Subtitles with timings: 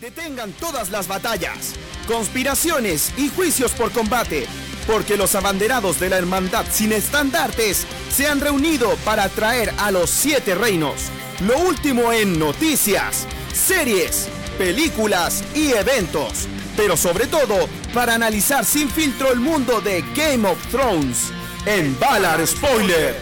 [0.00, 1.74] Detengan todas las batallas,
[2.06, 4.46] conspiraciones y juicios por combate,
[4.86, 10.08] porque los abanderados de la hermandad sin estandartes se han reunido para traer a los
[10.08, 11.06] siete reinos
[11.40, 16.46] lo último en noticias, series, películas y eventos,
[16.76, 21.32] pero sobre todo para analizar sin filtro el mundo de Game of Thrones
[21.66, 23.16] en Valar Spoiler,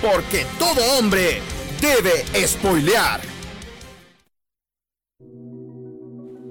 [0.00, 1.42] porque todo hombre
[1.80, 3.31] debe spoilear.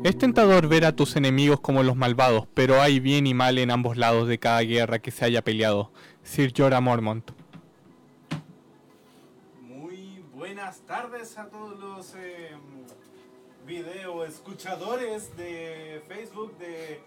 [0.04, 3.70] Es tentador ver a tus enemigos como los malvados, pero hay bien y mal en
[3.70, 5.92] ambos lados de cada guerra que se haya peleado.
[6.24, 7.30] Sir Jorah Mormont.
[9.62, 12.50] Muy buenas tardes a todos los eh,
[13.68, 17.00] video escuchadores de Facebook, de,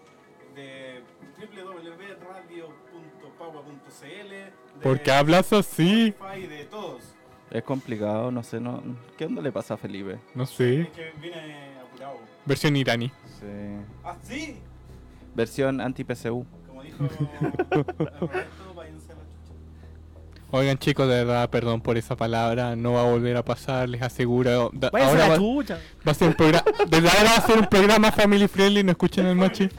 [0.55, 1.01] de
[1.37, 6.07] www.radio.paua.cl, de ¿Por qué hablas así?
[6.07, 7.01] Spotify, de todos.
[7.51, 8.81] Es complicado, no sé, no,
[9.17, 10.17] ¿qué onda le pasa a Felipe?
[10.33, 10.81] No sé.
[10.81, 11.11] Es que.
[12.45, 13.09] Versión iraní.
[13.39, 13.45] Sí.
[14.03, 14.57] ¿Ah, sí?
[15.33, 16.45] Versión anti-PCU.
[16.67, 16.97] Como dijo
[18.19, 19.53] Roberto, váyanse a la chucha.
[20.51, 24.01] Oigan chicos, de verdad, perdón por esa palabra, no va a volver a pasar, les
[24.01, 24.69] aseguro.
[24.73, 25.79] Da- Váyanse a ahora la va, chucha.
[26.07, 28.91] va a ser un programa, desde ahora va a ser un programa family friendly, no
[28.91, 29.69] escuchen el machi.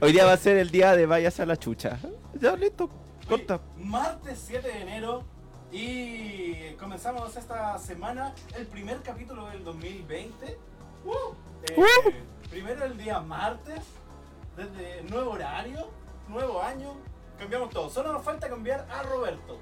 [0.00, 1.98] Hoy día va a ser el día de váyase a la chucha.
[2.40, 2.90] Ya, listo,
[3.28, 3.60] corta.
[3.78, 5.22] Martes 7 de enero
[5.70, 10.58] y comenzamos esta semana el primer capítulo del 2020.
[11.06, 11.10] ¡Uh!
[11.68, 12.10] Eh, ¡Uh!
[12.50, 13.80] Primero el día martes,
[14.56, 15.88] desde nuevo horario,
[16.28, 16.94] nuevo año,
[17.38, 17.88] cambiamos todo.
[17.88, 19.58] Solo nos falta cambiar a Roberto.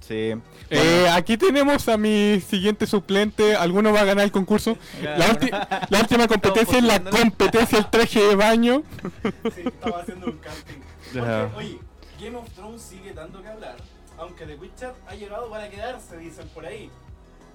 [0.00, 0.34] Sí.
[0.70, 4.76] Eh, aquí tenemos a mi siguiente suplente, ¿alguno va a ganar el concurso?
[5.02, 5.50] La, ulti-
[5.90, 8.82] la última competencia es la competencia del traje de baño.
[9.54, 10.80] Sí, estaba haciendo un casting.
[11.12, 11.48] Ya.
[11.52, 11.78] Porque, oye,
[12.20, 13.76] Game of Thrones sigue dando que hablar,
[14.18, 16.88] aunque The Witcher ha llegado para quedarse, dicen por ahí.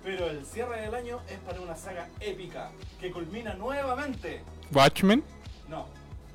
[0.04, 4.42] Pero el cierre del año es para una saga épica, que culmina nuevamente.
[4.74, 5.24] Watchmen.
[5.70, 5.88] No,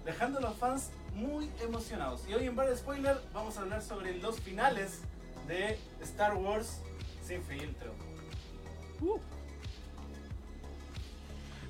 [0.04, 2.22] dejando a los fans muy emocionados.
[2.28, 5.00] Y hoy en Bar Spoiler vamos a hablar sobre los finales
[5.48, 6.80] de Star Wars
[7.26, 7.92] sin filtro.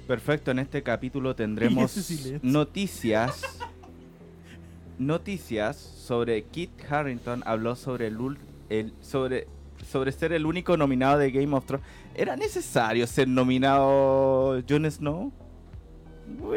[0.06, 1.97] Perfecto, en este capítulo tendremos
[2.43, 3.43] noticias.
[4.99, 8.38] Noticias sobre Kit Harrington habló sobre el,
[8.70, 9.47] el- sobre
[9.86, 11.86] sobre ser el único nominado de Game of Thrones.
[12.14, 15.32] ¿Era necesario ser nominado Jon Snow?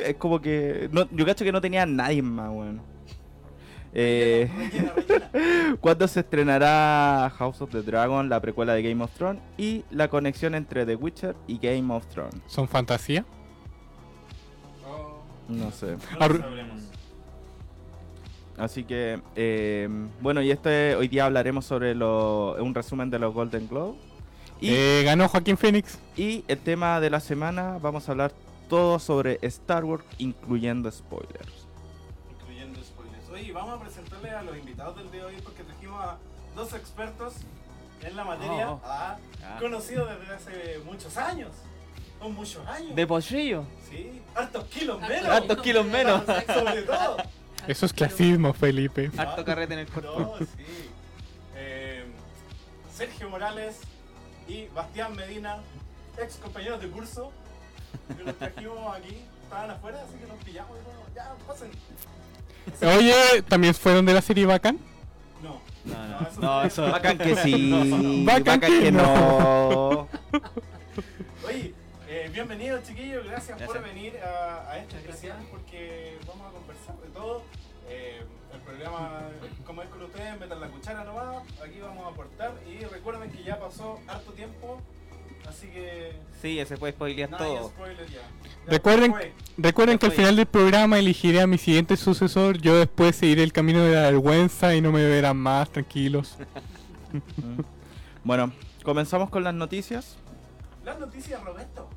[0.03, 2.81] Es como que no, yo cacho que no tenía a nadie más, weón.
[3.93, 4.49] Eh.
[5.81, 9.41] ¿Cuándo se estrenará House of the Dragon, la precuela de Game of Thrones?
[9.57, 12.35] Y la conexión entre The Witcher y Game of Thrones.
[12.47, 13.25] ¿Son fantasía?
[14.87, 15.97] Oh, No sé.
[16.19, 16.88] no lo sabremos.
[18.59, 19.87] Así que, eh,
[20.21, 23.95] bueno, y este hoy día hablaremos sobre lo, un resumen de los Golden Globe.
[24.61, 25.97] Y, Eh, ganó Joaquín Phoenix.
[26.17, 28.33] y el tema de la semana, vamos a hablar
[28.67, 31.65] todo sobre Star Wars, incluyendo spoilers.
[32.31, 33.29] incluyendo spoilers.
[33.29, 36.17] Oye, vamos a presentarle a los invitados del día de hoy porque trajimos a
[36.55, 37.33] dos expertos
[38.03, 38.81] en la materia, Oh, oh.
[38.85, 39.57] ah, Ah.
[39.59, 41.49] conocidos desde hace muchos años.
[42.19, 42.93] Son muchos años.
[42.95, 43.63] De Pochillo.
[43.89, 45.25] Sí, hartos kilos menos.
[45.29, 46.21] Hartos kilos menos.
[46.53, 47.17] Sobre todo.
[47.67, 49.11] Eso es clasismo, Felipe.
[49.17, 50.19] Harto carrete en el cuerpo.
[50.19, 50.45] No, sí.
[51.55, 52.03] Eh,
[52.95, 53.77] Sergio Morales
[54.47, 55.57] y Bastián Medina,
[56.17, 57.31] ex compañeros de curso,
[58.17, 61.69] que los trajimos aquí, estaban afuera, así que nos pillamos y bueno, ya pasen.
[62.97, 64.79] Oye, ¿también fueron de la serie Bacán?
[65.41, 69.03] No, No, no, eso no, eso- Bacán que sí, Bacán bacán, que que no.
[69.03, 70.07] no.
[71.47, 71.73] Oye,
[72.29, 77.07] eh, bienvenidos chiquillos, gracias, por venir a, a este especial porque vamos a conversar de
[77.09, 77.43] todo.
[77.89, 78.21] Eh,
[78.53, 79.21] el programa,
[79.65, 83.43] como es con ustedes, metan la cuchara nomás, aquí vamos a aportar y recuerden que
[83.43, 84.79] ya pasó harto tiempo,
[85.47, 87.69] así que Sí, ya se puede spoilear todo.
[87.69, 88.21] spoiler ya.
[88.21, 89.33] Ya Recuerden, fue.
[89.57, 92.59] recuerden que al final del programa elegiré a mi siguiente sucesor.
[92.59, 96.37] Yo después seguiré el camino de la vergüenza y no me verán más, tranquilos.
[98.23, 98.51] Bueno,
[98.83, 100.17] comenzamos con las noticias.
[100.85, 101.89] Las noticias, Roberto.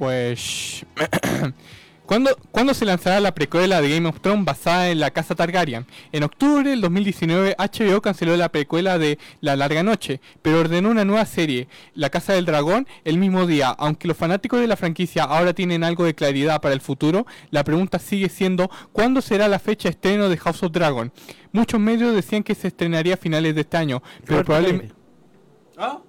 [0.00, 0.86] Pues...
[2.06, 5.86] ¿Cuándo, cuándo se lanzará la precuela de Game of Thrones basada en la casa Targaryen?
[6.10, 11.04] En octubre del 2019 HBO canceló la precuela de La Larga Noche, pero ordenó una
[11.04, 13.68] nueva serie, La Casa del Dragón, el mismo día.
[13.68, 17.62] Aunque los fanáticos de la franquicia ahora tienen algo de claridad para el futuro, la
[17.62, 21.12] pregunta sigue siendo ¿cuándo será la fecha de estreno de House of Dragon?
[21.52, 24.94] Muchos medios decían que se estrenaría a finales de este año, pero probablemente...
[24.94, 25.76] Felipe.
[25.76, 26.00] ¿Ah?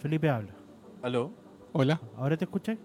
[0.00, 0.54] Felipe habla.
[1.02, 1.30] ¿Aló?
[1.72, 2.00] Hola.
[2.16, 2.78] ¿Ahora te escuché?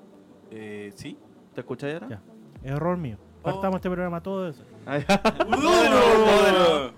[0.51, 1.18] Eh, ¿Sí?
[1.54, 2.07] ¿Te escuchas ahora?
[2.10, 2.22] Ya.
[2.63, 3.18] Error mío.
[3.42, 4.62] Partamos este programa todo eso.
[5.48, 6.92] ¡Bueno!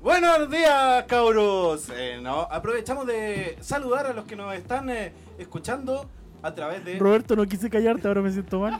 [0.00, 1.90] Buenos días, cabros.
[1.94, 6.08] Eh, no, aprovechamos de saludar a los que nos están eh, escuchando
[6.42, 6.98] a través de...
[6.98, 8.78] Roberto, no quise callarte, ahora me siento mal.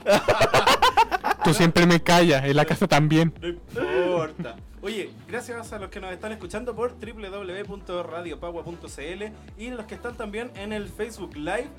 [1.43, 3.33] Tú siempre me callas, en la casa también.
[3.41, 4.55] No importa.
[4.81, 9.23] Oye, gracias a los que nos están escuchando por www.radiopagua.cl
[9.57, 11.69] y los que están también en el Facebook Live.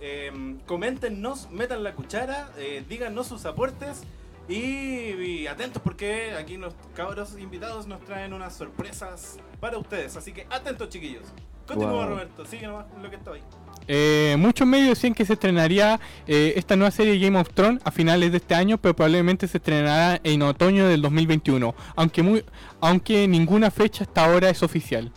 [0.00, 4.02] Eh, coméntenos, metan la cuchara, eh, díganos sus aportes
[4.48, 10.16] y, y atentos porque aquí los cabros invitados nos traen unas sorpresas para ustedes.
[10.16, 11.24] Así que atentos, chiquillos.
[11.66, 12.08] Continúa, Wow.
[12.10, 12.44] Roberto.
[12.46, 13.42] Sigue nomás lo que está ahí.
[13.88, 17.90] Eh, muchos medios decían que se estrenaría eh, esta nueva serie Game of Thrones a
[17.90, 22.44] finales de este año, pero probablemente se estrenará en otoño del 2021, aunque, muy,
[22.80, 25.12] aunque ninguna fecha hasta ahora es oficial.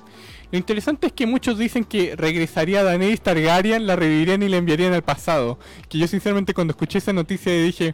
[0.51, 4.93] Lo interesante es que muchos dicen que regresaría Daenerys Targaryen, la revivirían y la enviarían
[4.93, 5.59] al pasado.
[5.87, 7.93] Que yo sinceramente cuando escuché esa noticia dije,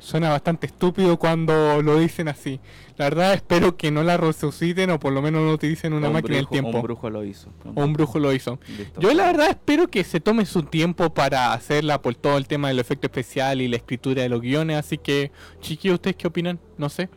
[0.00, 2.58] suena bastante estúpido cuando lo dicen así.
[2.96, 6.14] La verdad espero que no la resuciten o por lo menos no utilicen una Un
[6.14, 6.76] máquina del tiempo.
[6.76, 7.50] Un brujo lo hizo.
[7.74, 8.58] O un brujo lo hizo.
[8.76, 9.00] Listo.
[9.00, 12.68] Yo la verdad espero que se tome su tiempo para hacerla por todo el tema
[12.68, 16.58] del efecto especial y la escritura de los guiones, así que chiquillos, ¿ustedes qué opinan?
[16.76, 17.08] No sé.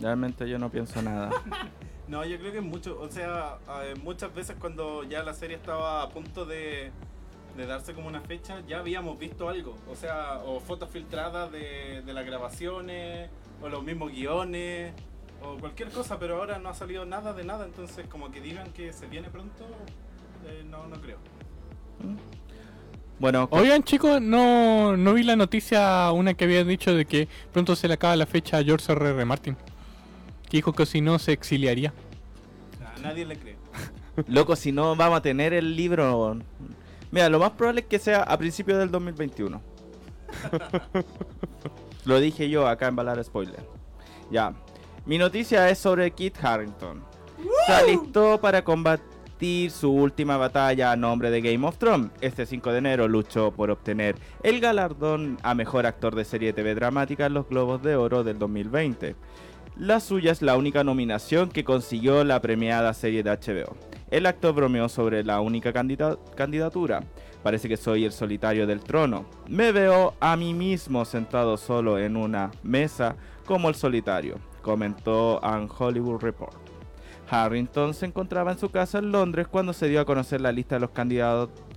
[0.00, 1.30] Realmente yo no pienso nada.
[2.08, 6.02] No, yo creo que mucho, o sea, eh, muchas veces cuando ya la serie estaba
[6.02, 6.90] a punto de,
[7.56, 9.76] de darse como una fecha, ya habíamos visto algo.
[9.90, 13.30] O sea, o fotos filtradas de, de las grabaciones,
[13.62, 14.92] o los mismos guiones,
[15.42, 18.72] o cualquier cosa, pero ahora no ha salido nada de nada, entonces como que digan
[18.72, 19.64] que se viene pronto,
[20.46, 21.18] eh, no, no creo.
[23.18, 27.76] Bueno, Oigan chicos, no, no vi la noticia, una que había dicho de que pronto
[27.76, 29.10] se le acaba la fecha a George R.
[29.10, 29.24] R.
[29.24, 29.56] Martin.
[30.54, 31.92] Que dijo que si no se exiliaría.
[32.96, 33.56] A nadie le cree.
[34.28, 36.38] loco, si no vamos a tener el libro.
[37.10, 39.60] Mira, lo más probable es que sea a principios del 2021.
[42.04, 43.68] lo dije yo acá en Balar Spoiler.
[44.30, 44.54] Ya.
[45.06, 47.02] Mi noticia es sobre Kit Harrington.
[47.66, 52.12] Se alistó para combatir su última batalla a nombre de Game of Thrones.
[52.20, 54.14] Este 5 de enero luchó por obtener
[54.44, 58.38] el galardón a mejor actor de serie TV dramática en los Globos de Oro del
[58.38, 59.16] 2020.
[59.76, 63.76] La suya es la única nominación que consiguió la premiada serie de HBO.
[64.10, 67.02] El actor bromeó sobre la única candida- candidatura.
[67.42, 69.26] Parece que soy el solitario del trono.
[69.48, 75.68] Me veo a mí mismo sentado solo en una mesa como el solitario, comentó An
[75.76, 76.56] Hollywood Report.
[77.28, 80.76] Harrington se encontraba en su casa en Londres cuando se dio a conocer la lista
[80.76, 80.90] de los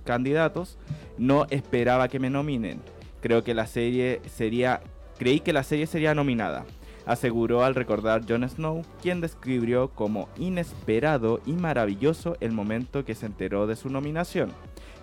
[0.04, 0.78] candidatos.
[1.16, 2.80] No esperaba que me nominen.
[3.20, 4.80] Creo que la serie sería,
[5.18, 6.64] creí que la serie sería nominada.
[7.08, 13.24] Aseguró al recordar Jon Snow, quien describió como inesperado y maravilloso el momento que se
[13.24, 14.52] enteró de su nominación.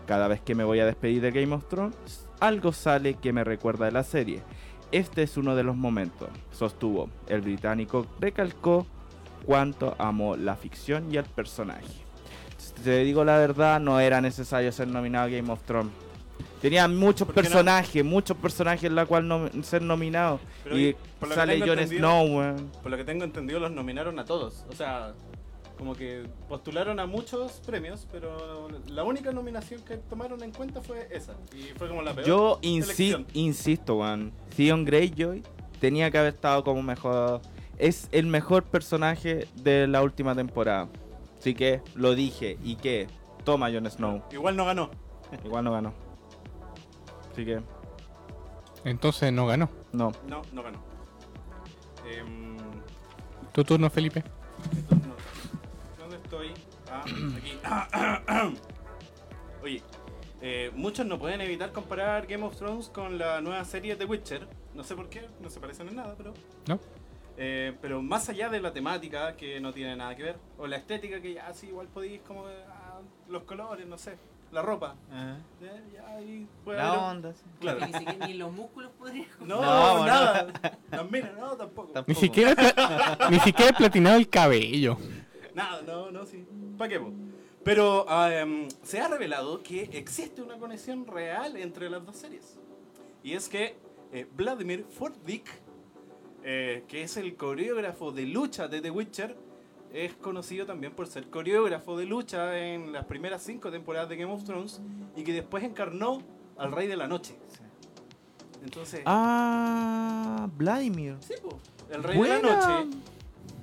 [0.05, 3.43] Cada vez que me voy a despedir de Game of Thrones, algo sale que me
[3.43, 4.43] recuerda de la serie.
[4.91, 7.09] Este es uno de los momentos, sostuvo.
[7.27, 8.85] El británico recalcó
[9.43, 11.87] cuánto amó la ficción y el personaje.
[12.83, 16.04] Te digo la verdad, no era necesario ser nominado a Game of Thrones.
[16.65, 20.39] Tenía muchos personajes, muchos personajes en la cual no, ser nominado.
[20.63, 20.95] Pero y
[21.33, 22.71] sale Jon Snow, weón.
[22.81, 24.65] Por lo que tengo entendido, los nominaron a todos.
[24.67, 25.13] O sea,
[25.77, 31.07] como que postularon a muchos premios, pero la única nominación que tomaron en cuenta fue
[31.11, 31.33] esa.
[31.55, 32.25] Y fue como la peor.
[32.25, 34.31] Yo insi- insisto, weón.
[34.57, 35.43] Theon Greyjoy
[35.79, 37.41] tenía que haber estado como mejor.
[37.77, 40.87] Es el mejor personaje de la última temporada.
[41.37, 42.57] Así que lo dije.
[42.63, 43.05] ¿Y qué?
[43.43, 44.23] Toma, Jon Snow.
[44.31, 44.89] Igual no ganó.
[45.43, 46.04] Igual no ganó.
[47.35, 47.61] Así que,
[48.85, 49.69] Entonces no ganó.
[49.91, 50.13] no.
[50.25, 50.79] No, no ganó.
[52.09, 52.55] Em,
[53.51, 54.23] Tu turno, Felipe.
[55.99, 56.53] ¿Dónde estoy?
[56.89, 57.59] Ah, aquí.
[59.63, 59.83] Oye,
[60.41, 64.47] eh, muchos no pueden evitar comparar Game of Thrones con la nueva serie The Witcher.
[64.73, 66.33] No sé por qué, no se parecen en nada, pero.
[66.69, 66.79] ¿No?
[67.35, 70.77] Eh, pero más allá de la temática, que no tiene nada que ver, o la
[70.77, 74.15] estética, que ya sí, igual podéis, como ah, los colores, no sé,
[74.55, 74.95] la ropa.
[75.61, 77.33] ya ahí puede La haber un- onda.
[77.33, 77.43] sí.
[77.59, 77.79] Claro.
[77.85, 79.27] Ni siquiera ni los músculos podrían.
[79.41, 80.47] No, No, nada.
[80.91, 81.91] Las minas, no, tampoco.
[81.91, 82.05] Tampoco.
[82.07, 84.97] Ni siquiera, he pla- ni siquiera he platinado el cabello.
[85.53, 86.45] Nada, no, no, sí.
[86.77, 86.99] ¿Para qué?
[86.99, 87.11] po?
[87.63, 92.57] Pero ah, em, se ha revelado que existe una conexión real entre las dos series.
[93.23, 93.75] Y es que
[94.13, 95.47] eh, Vladimir Fordick,
[96.43, 99.35] eh, que es el coreógrafo de lucha de The Witcher,
[99.95, 104.31] es conocido también por ser coreógrafo de lucha en las primeras cinco temporadas de Game
[104.33, 104.81] of Thrones
[105.15, 106.21] y que después encarnó
[106.57, 107.37] al Rey de la Noche.
[108.63, 111.17] Entonces, Ah, Vladimir.
[111.19, 111.59] sí, po,
[111.91, 112.35] el Rey Buena.
[112.35, 112.97] de la Noche,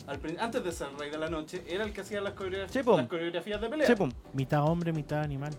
[0.06, 3.68] al antes de ser Rey de la Noche, era el que hacía las, coreografías de
[3.68, 3.86] pelea.
[4.32, 5.52] Mitad hombre, mitad animal.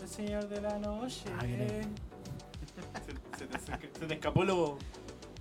[0.00, 1.24] El señor de la noche.
[1.36, 1.82] Ah, se,
[3.38, 4.78] se te, se- se te escapó lo,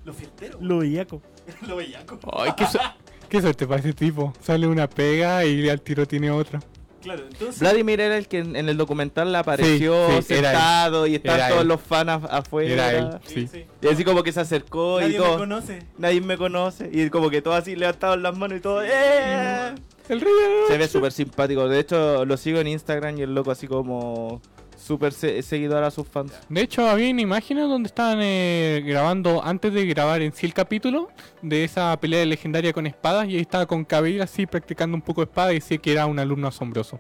[0.04, 0.58] lo fiestero.
[0.62, 1.22] Lo bellaco.
[1.68, 2.18] lo bellaco.
[2.34, 2.80] Ay, qué, su-
[3.30, 4.34] qué suerte para ese tipo.
[4.42, 6.60] Sale una pega y al tiro tiene otra.
[7.02, 7.60] Claro, entonces.
[7.60, 11.40] Vladimir era el que en, en el documental le apareció Sí, sí, sentado y estaban
[11.40, 11.68] Era todos él.
[11.68, 12.74] los fans af- afuera.
[12.74, 13.48] Era él, sí.
[13.82, 15.38] Y así como que se acercó Nadie y me todo.
[15.38, 15.80] conoce.
[16.00, 16.90] Nadie me conoce.
[16.92, 18.82] Y como que todos así levantaban las manos y todo.
[18.84, 19.76] ¡Eh!
[20.10, 20.26] El la
[20.68, 21.68] Se ve súper simpático.
[21.70, 24.42] De hecho, lo sigo en Instagram y el loco así como
[24.86, 26.32] súper se- seguidor a sus fans.
[26.48, 30.54] De hecho, había una imagen donde estaban eh, grabando, antes de grabar en sí el
[30.54, 31.10] capítulo,
[31.42, 35.22] de esa pelea legendaria con espadas, y ahí estaba con Kabil así practicando un poco
[35.22, 37.00] de espada y decía que era un alumno asombroso.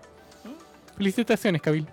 [0.97, 1.87] Felicitaciones, Kabil.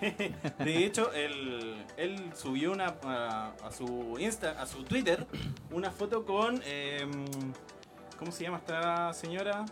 [0.00, 5.26] De hecho, él, él subió una a, a su Insta, a su Twitter,
[5.72, 7.24] una foto con em,
[8.16, 9.64] ¿cómo se llama esta señora?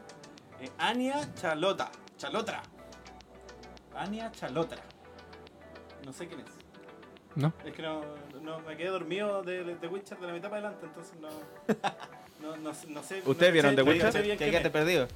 [0.61, 2.62] Eh, Ania Chalota, Chalotra.
[3.95, 4.83] Ania Chalotra.
[6.05, 6.47] No sé quién es.
[7.35, 7.53] ¿No?
[7.65, 8.00] Es que no,
[8.41, 11.29] no me quedé dormido de, de, Witcher de la mitad para adelante, entonces no
[12.41, 13.21] no, no, no sé.
[13.23, 14.03] no ¿Ustedes vieron The Witcher?
[14.07, 15.07] caché bien ¿Que quién quedaste perdido?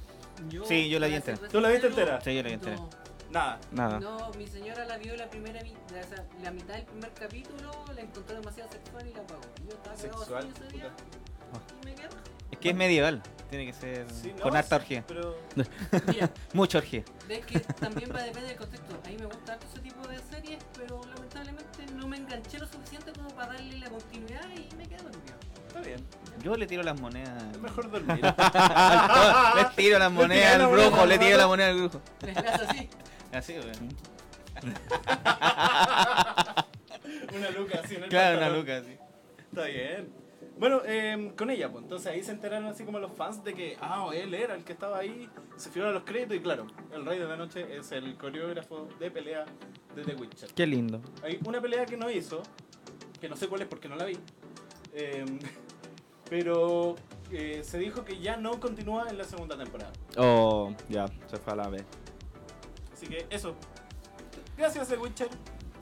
[0.49, 1.37] Yo, Sí, yo la vi entera.
[1.49, 2.21] ¿Tú la viste entera?
[2.21, 2.75] Sí, yo la vi entera.
[2.75, 2.89] no.
[3.31, 3.59] Nada.
[3.71, 3.99] Nada.
[3.99, 8.35] No, mi señora la vio la primera la, la mitad del primer capítulo, la encontró
[8.35, 9.41] demasiado sexual y la apagó.
[9.67, 10.47] Yo estaba Sexual.
[10.51, 11.73] así ese día puta.
[11.81, 12.09] y me quedé.
[12.61, 13.21] Que es medieval.
[13.49, 15.03] Tiene que ser Sí, no, con harta sí, orgía.
[15.07, 15.37] Pero
[16.07, 17.03] Mira, Mucha orgía.
[17.27, 18.95] es que también va a depender del contexto.
[19.05, 22.67] A mí me gusta harto ese tipo de series, pero lamentablemente no me enganché lo
[22.67, 25.35] suficiente como para darle la continuidad y me quedé dormido.
[25.67, 25.99] está bien.
[26.41, 27.43] Yo le tiro las monedas.
[27.51, 28.21] Es mejor dormir.
[28.23, 32.01] le tiro las monedas al brujo, le tiro la moneda al brujo.
[32.21, 32.89] Les hace así.
[33.33, 33.89] Así, weón.
[37.35, 38.97] una luca así en el Claro, una luca así.
[39.49, 40.20] Está bien.
[40.61, 43.77] Bueno, eh, con ella, pues entonces ahí se enteraron así como los fans de que,
[43.81, 47.03] ah, él era el que estaba ahí, se fijaron a los créditos y claro, el
[47.03, 49.43] Rey de la Noche es el coreógrafo de pelea
[49.95, 50.53] de The Witcher.
[50.53, 51.01] Qué lindo.
[51.23, 52.43] Hay una pelea que no hizo,
[53.19, 54.19] que no sé cuál es porque no la vi,
[54.93, 55.25] eh,
[56.29, 56.95] pero
[57.31, 59.91] eh, se dijo que ya no continúa en la segunda temporada.
[60.15, 61.85] Oh, ya, se fue a la vez.
[62.93, 63.55] Así que eso.
[64.55, 65.29] Gracias, The Witcher.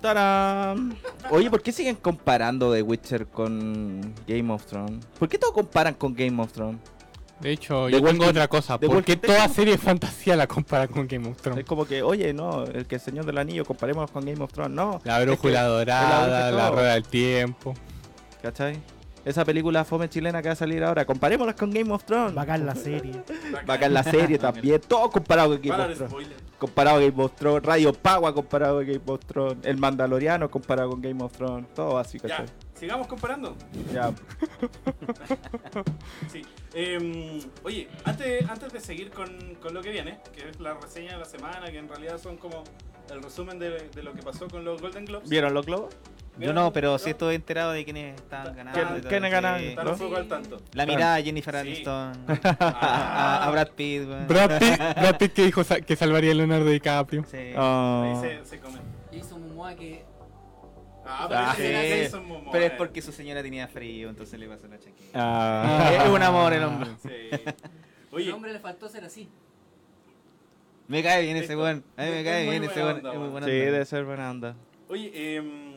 [0.02, 0.98] ¡Tarán!
[1.30, 5.06] Oye, ¿por qué siguen comparando The Witcher con Game of Thrones?
[5.18, 6.80] ¿Por qué todo comparan con Game of Thrones?
[7.40, 8.78] De hecho, The yo tengo otra cosa.
[8.78, 11.66] The ¿Por qué Walking toda serie de fantasía la compara con Game of Es Thrones?
[11.66, 14.76] como que, oye, no, el que el Señor del Anillo, comparémonos con Game of Thrones.
[14.76, 17.74] No, La es brújula es la dorada, la rueda del tiempo.
[18.42, 18.78] ¿cachai?
[19.26, 22.34] Esa película fome chilena que va a salir ahora, comparémoslas con Game of Thrones.
[22.34, 23.22] Bacán la serie.
[23.66, 26.16] Bacán la serie también, todo comparado con Game of Thrones.
[26.60, 30.90] Comparado con Game of Thrones, Radio Pagua comparado con Game of Thrones, El Mandaloriano comparado
[30.90, 32.46] con Game of Thrones, todo así, Ya, ¿cachai?
[32.76, 33.56] sigamos comparando.
[33.94, 34.12] Ya.
[36.32, 36.42] Sí.
[36.74, 41.14] Em, oye, antes, antes de seguir con, con lo que viene, que es la reseña
[41.14, 42.64] de la semana, que en realidad son como
[43.10, 45.30] el resumen de, de lo que pasó con los Golden Globes.
[45.30, 45.96] ¿Vieron los globos?
[46.40, 48.74] Yo no, pero sí estoy enterado de quiénes estaban ganando.
[48.74, 50.22] ¿Quién- y todo, quiénes?
[50.22, 50.62] Están tanto.
[50.74, 51.56] La mirada de Jennifer.
[51.56, 52.14] Aniston.
[52.62, 53.40] Ah.
[53.44, 54.04] A, a Brad Pitt.
[54.28, 57.24] Brad Pitt, Brad Pitt que dijo que salvaría a Leonardo DiCaprio.
[57.30, 57.54] Sí.
[57.56, 58.22] Ah.
[58.24, 58.82] Ahí se, se comen.
[59.12, 60.06] Jason Momoa que
[61.06, 62.76] Ah, Ah, pero Pero es eh.
[62.78, 65.10] porque su señora tenía frío, entonces le pasó la chaqueta.
[65.16, 66.04] Ah.
[66.04, 66.92] es un amor el hombre.
[68.12, 69.28] Oye, hombre le faltó ser así.
[70.88, 71.84] Me cae bien ese weón.
[71.98, 73.44] A mí me cae bien ese weón.
[73.44, 74.56] Sí, debe ser buena onda.
[74.88, 75.69] oye em,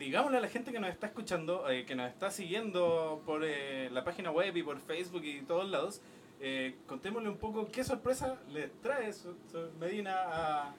[0.00, 3.88] digámosle a la gente que nos está escuchando, eh, que nos está siguiendo por eh,
[3.90, 6.00] la página web y por Facebook y todos lados,
[6.40, 10.74] eh, contémosle un poco qué sorpresa les trae su- su Medina a,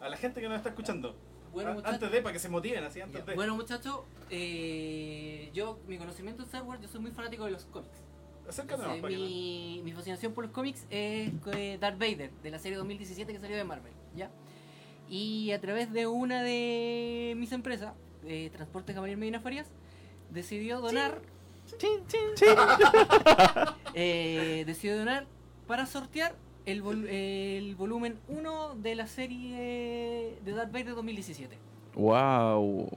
[0.00, 1.16] a la gente que nos está escuchando.
[1.52, 1.94] Bueno, A- muchachos.
[1.94, 3.34] antes de, para que se motiven, así antes de.
[3.34, 4.00] Bueno, muchachos,
[5.54, 8.02] yo, mi conocimiento Star Wars, yo soy muy fanático de los cómics.
[8.48, 11.30] Acércate Entonces, mi, mi fascinación por los cómics es
[11.80, 14.30] Darth Vader, de la serie 2017 que salió de Marvel, ¿ya?
[15.08, 17.94] Y a través de una de mis empresas,
[18.26, 19.66] eh, Transporte Gabriel Medina Farías,
[20.30, 21.20] decidió donar...
[23.94, 25.26] eh, decidió donar
[25.66, 31.58] para sortear el, vol- el volumen 1 de la serie de Darth Vader 2017.
[31.94, 32.88] Wow.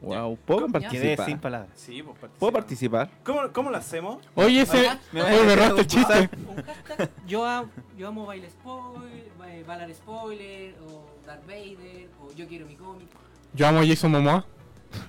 [0.00, 0.36] Wow.
[0.44, 1.26] ¿Puedo participar?
[1.26, 1.70] sin palabras.
[1.76, 2.38] Sí, pues participa.
[2.38, 3.10] ¿Puedo participar?
[3.24, 4.22] ¿Cómo, ¿Cómo lo hacemos?
[4.34, 4.86] Oye, ese.
[4.86, 6.28] Ah, Me Oye, me robaste el chiste.
[6.46, 12.46] un hashtag, yo, am- yo amo Baile Spoiler, Valar Spoiler, o Darth Vader, o Yo
[12.48, 13.08] quiero mi cómic.
[13.54, 14.44] Yo amo a Jason Momoa.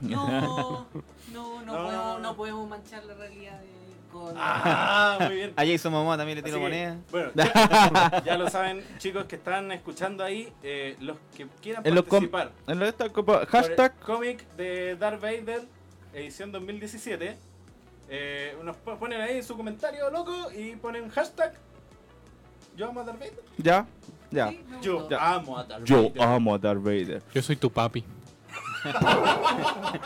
[0.02, 0.28] No,
[1.34, 1.74] no, no, No.
[1.84, 3.76] podemos, no podemos manchar la realidad de-.
[4.38, 5.54] Ah, muy bien.
[5.58, 6.98] A Jason Momoa también le tiro moneda.
[7.12, 11.94] Bueno, ya, ya lo saben, chicos que están escuchando ahí, eh, los que quieran En
[11.96, 12.52] los participar.
[12.66, 14.00] En lo de esta copa- por el hashtag.
[14.00, 15.64] cómic de Darth Vader,
[16.14, 17.36] edición 2017.
[18.08, 21.54] Eh, nos po- ponen ahí su comentario loco y ponen hashtag.
[22.78, 23.44] Yo amo a Darth Vader.
[23.58, 23.86] Ya.
[24.32, 24.54] Ya.
[24.82, 26.22] Yo amo a Darth Yo Vader.
[26.22, 27.24] amo a Darth Vader.
[27.34, 28.04] Yo soy tu papi.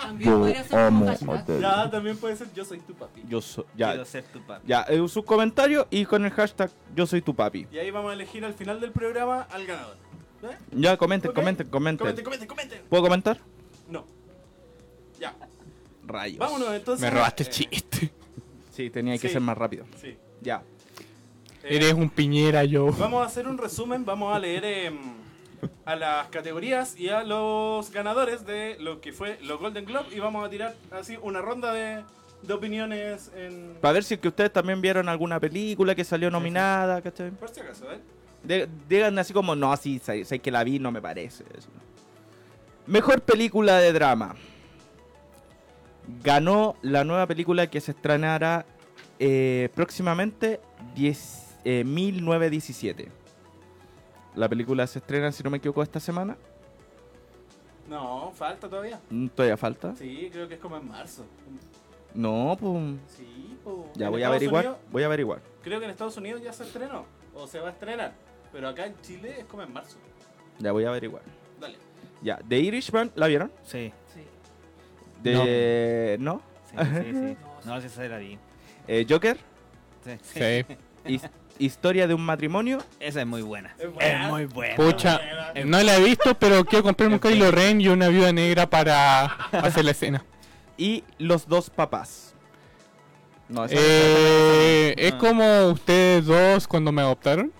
[0.01, 1.59] También podría ser.
[1.61, 3.23] Ya, también puede ser yo soy tu papi.
[3.27, 3.65] Yo soy.
[3.75, 4.67] Ya, Quiero ser tu papi.
[4.67, 7.67] ya, eh, su comentario y con el hashtag Yo soy tu papi.
[7.71, 9.97] Y ahí vamos a elegir al final del programa al ganador.
[10.43, 10.57] ¿Eh?
[10.71, 11.35] Ya, comenten, Ok.
[11.35, 12.05] comenten, comenten.
[12.05, 12.81] Comenten, comenten, comenten.
[12.89, 13.37] ¿Puedo comentar?
[13.89, 14.05] No.
[15.19, 15.35] Ya.
[16.05, 16.39] Rayos.
[16.39, 17.01] Vámonos entonces.
[17.03, 18.11] Me robaste el Eh, chiste.
[18.71, 19.33] Sí, tenía que Sí.
[19.33, 19.85] ser más rápido.
[20.01, 20.17] Sí.
[20.41, 20.63] Ya.
[21.63, 22.87] Eh, Eres un piñera yo.
[22.93, 24.97] Vamos a hacer un resumen, vamos a leer em,
[25.85, 30.19] a las categorías y a los ganadores de lo que fue los Golden Globe y
[30.19, 32.03] vamos a tirar así una ronda de,
[32.43, 33.75] de opiniones en...
[33.81, 37.31] Para ver si es que ustedes también vieron alguna película que salió nominada, ¿cachai?
[37.31, 37.99] Por si acaso, ¿eh?
[38.43, 41.43] De- digan así como, no, sí, sé, sé que la vi, no me parece.
[41.57, 41.67] eso.
[42.87, 44.35] Mejor película de drama.
[46.23, 48.65] Ganó la nueva película que se estrenará
[49.19, 50.59] eh, próximamente
[50.95, 53.09] 10, eh, 1917.
[54.35, 56.37] La película se estrena, si no me equivoco, esta semana.
[57.87, 58.99] No, falta todavía.
[59.09, 59.95] Mm, Todavía falta.
[59.95, 61.25] Sí, creo que es como en marzo.
[62.13, 62.95] No, pues.
[63.17, 63.89] Sí, po.
[63.95, 64.65] Ya voy a averiguar.
[64.65, 65.41] Unidos- Voy a averiguar.
[65.63, 67.05] creo que en Estados Unidos ya se estrenó.
[67.35, 68.13] O se va a estrenar.
[68.51, 69.97] Pero acá en Chile es como en marzo.
[70.59, 71.23] Ya voy a averiguar.
[71.59, 71.77] Dale.
[72.21, 73.51] Ya, The Irishman, ¿la vieron?
[73.63, 74.21] Sí, Sí.
[75.23, 76.17] De...
[76.19, 76.41] ¿No?
[76.69, 77.13] sí, sí.
[77.13, 77.37] sí.
[77.65, 78.37] No, sí, se la vi.
[78.87, 79.37] Eh, Joker,
[80.03, 80.11] Sí.
[80.21, 80.75] Sí.
[81.05, 83.75] His- Historia de un matrimonio Esa es muy buena.
[83.77, 84.23] Es buena.
[84.25, 84.75] Es muy buena.
[84.75, 85.19] Pucha,
[85.65, 89.25] no la he visto, pero quiero comprarme un Kylo Ren y una viuda negra para
[89.51, 90.23] hacer la escena.
[90.77, 92.33] y Los dos papás.
[93.49, 95.17] No, esa Eh, ¿Es Ah.
[95.17, 97.51] como ustedes dos cuando me adoptaron?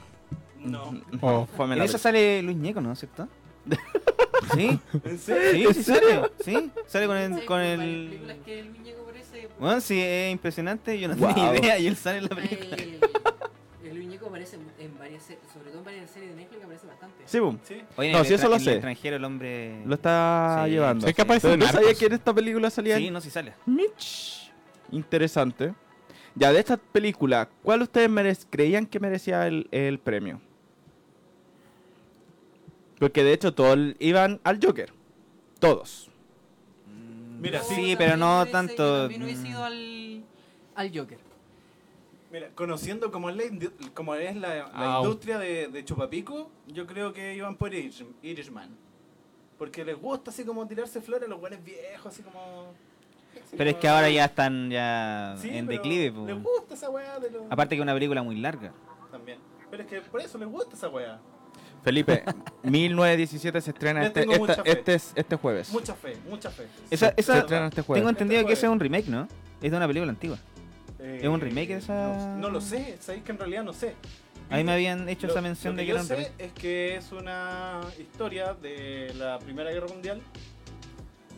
[0.59, 0.93] No.
[1.21, 1.47] Oh.
[1.59, 2.95] En esa sale Luis Ñeco, ¿no?
[2.95, 3.27] ¿Cierto?
[4.55, 5.51] Sí, ¿En serio?
[5.51, 6.31] sí, ¿En sí serio?
[6.43, 6.59] sale.
[6.63, 7.45] Sí, sale con el...
[7.45, 7.61] Con.
[9.59, 10.97] Bueno, sí, es impresionante.
[10.99, 11.33] Yo no Wow.
[11.33, 12.77] tenía idea y él sale en la película.
[14.29, 17.23] Aparece en varias series, sobre todo en varias series de Netflix aparece bastante.
[17.25, 17.59] Sí, boom.
[17.63, 17.81] Sí.
[17.97, 18.69] Oye, No, el eso lo sé.
[18.71, 19.83] el extranjero el hombre...
[19.85, 20.71] Lo está Sí.
[20.71, 21.05] llevando.
[21.07, 23.53] Sé que aparece Pero no sabía que en esta película salía Sí, no, sí sale.
[23.65, 24.51] Mitch.
[24.91, 25.73] Interesante.
[26.35, 30.39] Ya, de esta película, ¿cuál ustedes merec- creían que merecía el, el premio?
[32.99, 34.91] Porque de hecho todos iban al Joker.
[35.59, 36.09] Todos.
[37.39, 37.75] Mira, sí.
[37.75, 39.45] Sí, pero no tanto, yo También hubiese mm.
[39.47, 40.23] ido al,
[40.75, 41.19] al Joker.
[42.31, 43.43] Mira, conociendo cómo es la,
[43.93, 48.69] cómo es la, industria de, de Chupapico, yo creo que iban por Irish- Irishman.
[49.57, 52.39] Porque les gusta así como tirarse flores a los guanes viejos, así como...
[53.33, 56.11] así Pero es como- que ahora ya están ya Sí, en declive.
[56.11, 56.25] po.
[56.27, 57.41] Les gusta esa weá de los...
[57.49, 58.71] Aparte que es una película muy larga.
[59.11, 59.39] También.
[59.71, 61.19] Pero es que por eso les gusta esa weá.
[61.83, 62.23] Felipe,
[62.63, 65.71] 1917 se estrena este, esta- este, es- este jueves.
[65.71, 66.67] Mucha fe, mucha fe.
[66.91, 68.01] Esa, Se esa, estrena este jueves.
[68.01, 69.27] tengo entendido Este que ese es un remake, ¿no?
[69.61, 70.37] Es de una película antigua.
[70.99, 73.73] Eh, ¿Es un remake de esa- No, no lo sé, sabéis que en realidad no
[73.73, 73.95] sé.
[74.49, 76.31] A mí me habían hecho Lo- esa mención lo de que yo era un sé
[76.39, 80.21] es que es una historia de la Primera Guerra Mundial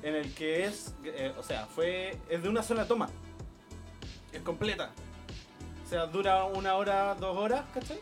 [0.02, 3.10] en el que es, eh, o sea, fue es de una sola toma.
[4.32, 4.92] Es completa.
[5.86, 8.00] O sea, dura una hora, dos horas, ¿cachai?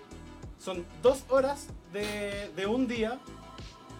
[0.59, 3.17] Son dos horas de, de un día.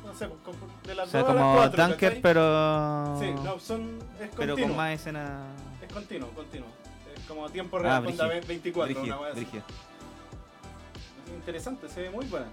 [0.06, 2.22] No sé, como de O las sea, dos a las como cuatro, ¿cachai?
[2.22, 3.18] pero.
[3.20, 4.68] Sí, no, son, es pero continuo.
[4.70, 5.48] con más escena.
[5.86, 6.68] Es continuo, continuo.
[7.30, 9.42] Como tiempo Ah, real, onda brígido, 24, una Brígido, wea así.
[11.28, 12.48] Es Interesante, se ve muy buena.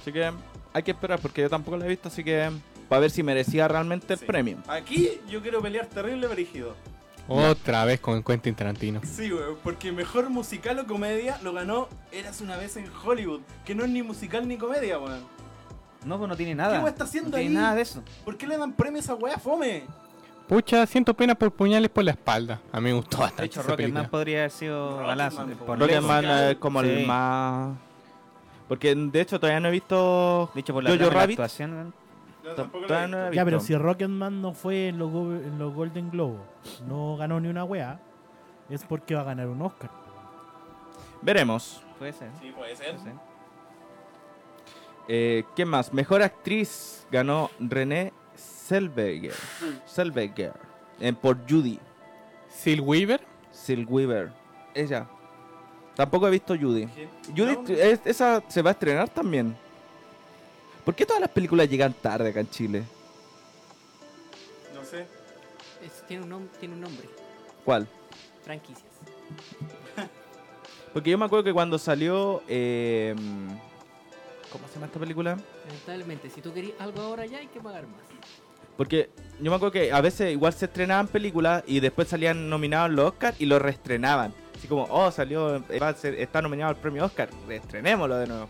[0.00, 0.32] Así que
[0.72, 2.50] hay que esperar porque yo tampoco la he visto, así que
[2.88, 4.24] para ver si merecía realmente el Sí.
[4.24, 4.58] premio.
[4.68, 6.74] Aquí yo quiero pelear terrible brígido.
[7.28, 9.00] Otra vez con Quentin Tarantino.
[9.04, 13.74] Sí, weón, porque mejor musical o comedia lo ganó Eras una vez en Hollywood, que
[13.74, 15.24] no es ni musical ni comedia, weón.
[16.04, 16.78] No, pues no tiene nada.
[16.80, 17.62] wea está haciendo no tiene ahí?
[17.64, 18.00] nada de eso.
[18.24, 19.82] ¿Por qué le dan premios a weá fome?
[20.48, 22.60] Pucha, siento pena por puñales por la espalda.
[22.70, 23.42] A mí me gustó bastante.
[23.42, 25.46] De hecho, Rocketman podría haber sido Rocketman, balazo.
[25.76, 27.76] Rocketman es como el más...
[28.68, 31.20] Porque de hecho todavía no he visto De hecho, por la, Jojo trama y la
[31.20, 31.38] Rabbit.
[31.40, 31.94] actuación.
[32.44, 33.34] Yo todavía no he visto.
[33.34, 36.40] Ya, pero si Rocketman no fue en los, go- en los Golden Globos,
[36.86, 38.00] no ganó ni una wea,
[38.68, 39.90] es porque va a ganar un Oscar.
[41.22, 41.82] Veremos.
[41.98, 42.30] Puede ser.
[42.40, 42.92] Sí, puede ser.
[42.96, 43.12] puede ser.
[45.08, 45.92] Eh, ¿Qué más?
[45.92, 48.12] Mejor actriz ganó René
[48.68, 49.34] Zellweger.
[49.88, 50.52] Zellweger.
[51.00, 51.78] eh, por Judy.
[52.50, 53.20] Sil Weaver.
[53.88, 54.32] Weaver.
[54.74, 55.06] Ella.
[55.94, 56.86] Tampoco he visto Judy.
[56.86, 57.08] ¿Qué?
[57.36, 59.56] Judy, No, es- esa se va a estrenar también.
[60.84, 62.84] ¿Por qué todas las películas llegan tarde acá en Chile?
[64.74, 65.06] no sé.
[65.84, 67.08] Es- tiene, un tiene un nombre.
[67.64, 67.88] ¿Cuál?
[68.44, 68.84] Franquicias.
[70.92, 72.42] Porque yo me acuerdo que cuando salió...
[72.48, 73.14] eh,
[74.52, 75.36] ¿Cómo se llama esta película?
[75.66, 78.05] Lamentablemente, si tú querías algo ahora ya hay que pagar más.
[78.76, 79.10] Porque
[79.40, 83.06] yo me acuerdo que a veces igual se estrenaban películas y después salían nominados los
[83.12, 84.32] Oscar y lo reestrenaban.
[84.56, 88.26] Así como, oh, salió, eh, va a ser- está nominado al premio Oscar, reestrenémoslo de
[88.26, 88.48] nuevo.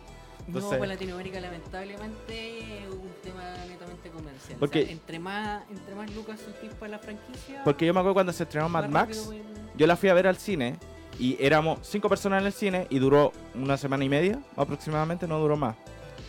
[0.49, 4.57] No, pues Latinoamérica lamentablemente es un tema netamente comercial.
[4.61, 7.63] Porque- O sea, entre más, entre más lucas soltís para la franquicia.
[7.65, 9.29] Porque yo me acuerdo cuando se estrenó Mad Max,
[9.77, 10.77] yo la fui a ver al cine
[11.19, 15.39] y éramos cinco personas en el cine y duró una semana y media aproximadamente, no
[15.41, 15.75] duró más.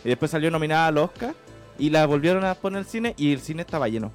[0.03, 1.36] Y después salió nominada al Oscar
[1.80, 4.12] y la volvieron a poner al cine y el cine estaba lleno.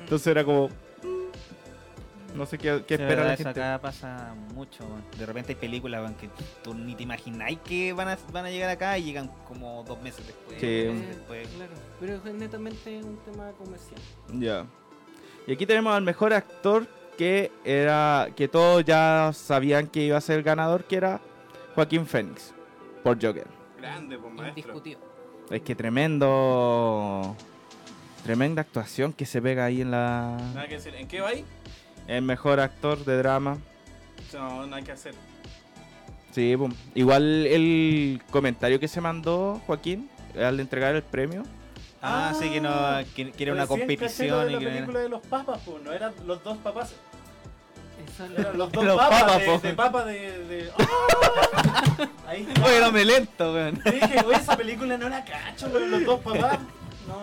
[0.00, 0.68] Entonces era como...
[0.68, 3.60] mm, No sé qué, qué Sí, espera verdad, la eso gente.
[3.62, 4.84] acá pasa mucho.
[5.18, 6.28] De repente hay películas que
[6.62, 10.00] tú ni te imagináis que van a, van a llegar acá y llegan como dos
[10.02, 10.58] meses después.
[10.60, 10.66] Sí.
[10.66, 11.48] Eh, después.
[11.48, 14.00] claro, pero es netamente un tema comercial.
[14.32, 14.66] Ya.
[15.46, 20.20] Y aquí tenemos al mejor actor que era que todos ya sabían que iba a
[20.20, 21.20] ser el ganador, que era
[21.74, 22.54] Joaquín Phoenix
[23.04, 23.46] por Joker.
[23.78, 24.48] Grande, pues maestro.
[24.60, 25.00] Indiscutido.
[25.50, 27.36] Es que tremendo
[28.24, 30.94] tremenda actuación que se pega ahí en la Nada que decir.
[30.94, 31.44] ¿En qué va ahí?
[32.06, 33.58] el mejor actor de drama.
[34.32, 35.14] No, nada que hacer.
[36.32, 36.72] Sí, pum.
[36.94, 40.08] igual el comentario que se mandó Joaquín
[40.40, 41.42] al entregar el premio.
[42.02, 42.70] Ah, sí, que, no,
[43.14, 45.60] que, que era una Recién caché lo competición la que era- película de los papas,
[45.64, 46.94] pues, no eran los dos papás.
[48.36, 49.58] Eran los dos Los papas, papas, de, po.
[49.58, 50.44] de papa de...
[50.44, 52.08] de- ¡Ah!
[52.26, 52.64] Ahí está.
[52.66, 53.74] Oye, dame lento, weón.
[53.84, 56.58] Dije, oye, esa película no la cacho, weón, los dos papás.
[57.08, 57.14] No,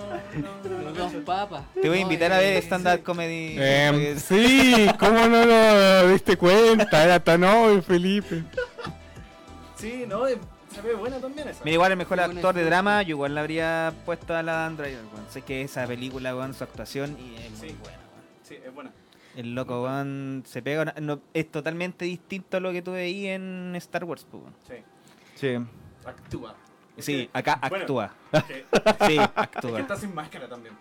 [0.41, 1.63] no, no, no, Los dos papas.
[1.81, 2.65] Te voy a No, invitar a eh, ver sí.
[2.67, 3.55] stand-up comedy.
[3.55, 7.03] Porque- sí, ¿cómo no lo diste cuenta?
[7.03, 8.43] Era tan obvio, Felipe.
[9.77, 10.37] Sí, no, eh,
[10.73, 11.63] se ve buena también esa.
[11.63, 15.03] Mira, igual el mejor actor de drama, yo igual le habría puesto a la Driver,
[15.13, 15.25] weón.
[15.31, 17.75] Sé que esa película, weón, su actuación y es muy Sí.
[17.79, 18.23] buena, weón.
[18.43, 18.91] Sí, es buena.
[19.37, 20.81] El loco, weón, se pega.
[20.81, 24.43] una- no- es totalmente distinto a lo que tú veí en Star Wars, pues.
[24.67, 24.83] Sí,
[25.35, 25.57] Sí.
[26.05, 26.55] actúa.
[26.97, 28.13] Es Sí, acá bueno, actúa.
[28.31, 29.79] que- Sí, Es que actúa.
[29.79, 30.75] está sin máscara también.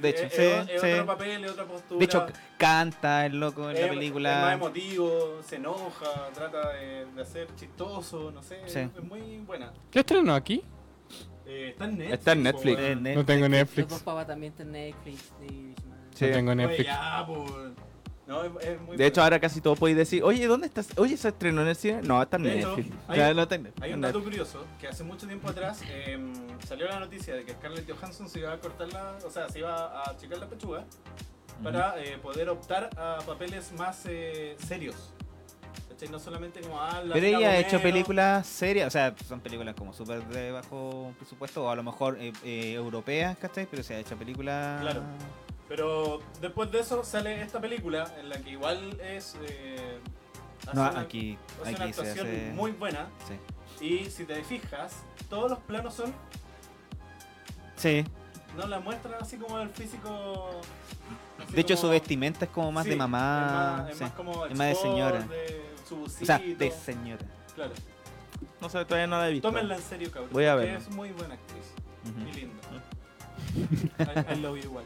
[0.00, 0.92] De hecho, es, sí, es- es sí.
[0.92, 1.98] otro papel, es otra postura.
[1.98, 2.26] De hecho,
[2.58, 4.52] canta el loco en es, la es más película.
[4.52, 8.60] emotivo, se enoja, trata de, de hacer chistoso, no sé.
[8.66, 8.78] Sí.
[8.80, 9.72] Es muy buena.
[9.90, 10.62] ¿Qué estrenó aquí?
[11.46, 12.18] Eh, está en Netflix.
[12.18, 12.78] Está en Netflix.
[12.80, 12.94] Eh.
[12.96, 13.16] Netflix.
[13.16, 13.88] No tengo Netflix.
[13.88, 15.32] dos papas también están en Netflix.
[16.14, 16.26] Sí.
[16.26, 16.86] No tengo Oye, Netflix.
[16.86, 17.46] ya, po.
[18.26, 20.88] No, es, es muy De hecho, ahora casi todo podéis decir, oye, ¿dónde estás?
[20.96, 22.00] Oye, ¿se estrenó en el cine?
[22.02, 22.88] No, está en Netflix.
[23.06, 23.46] hay- Ya, no
[23.82, 26.32] Hay un dato curioso, que hace mucho tiempo atrás em,
[26.66, 29.58] salió la noticia de que Scarlett Johansson se iba a cortar la, o sea, se
[29.58, 30.84] iba a achicar la pechuga
[31.62, 35.12] para eh, poder optar a papeles más eh, serios.
[35.90, 36.08] ¿Cachai?
[36.08, 39.74] No solamente como ah, la Pero ella ha hecho películas serias, o sea, son películas
[39.74, 43.66] como súper de bajo presupuesto, o a lo mejor eh, eh, europeas, ¿cachai?
[43.70, 44.80] Pero se ha hecho películas.
[44.80, 45.02] Claro.
[45.74, 49.36] Pero después de eso sale esta película en la que igual es.
[49.44, 49.98] Eh,
[50.68, 52.52] hace No, una- aquí, hace una aquí se actuación hace.
[52.54, 53.08] muy buena.
[53.26, 53.84] Sí.
[53.84, 56.14] Y si te fijas, todos los planos son.
[57.74, 58.04] Sí.
[58.56, 60.60] No la muestran así como el físico.
[61.50, 63.46] De hecho, como- su vestimenta es como más Sí, de mamá.
[63.80, 64.04] Es más, es sí.
[64.04, 65.18] más como Es más de señora.
[65.22, 67.26] de su O sea, de señora.
[67.56, 67.72] Claro.
[68.60, 69.48] No sé, todavía no la he visto.
[69.48, 70.30] Tómenla en serio, cabrón.
[70.32, 70.78] Voy a verla.
[70.78, 71.64] Es muy buena actriz.
[72.04, 72.28] Ujú.
[72.28, 72.62] Y linda.
[74.30, 74.84] I, I love you igual.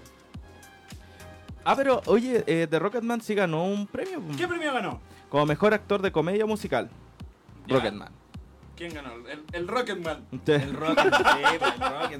[1.71, 4.23] Ah, pero oye, eh, The Rocketman sí ganó un premio.
[4.39, 5.01] ¿Qué premio ganó?
[5.29, 6.89] Como mejor actor de comedia musical.
[7.67, 7.75] Ya.
[7.75, 8.09] Rocketman.
[8.75, 9.11] ¿Quién ganó?
[9.29, 10.25] El, el Rocketman.
[10.47, 11.09] El rock, sí,
[11.59, 12.13] pues, el rock.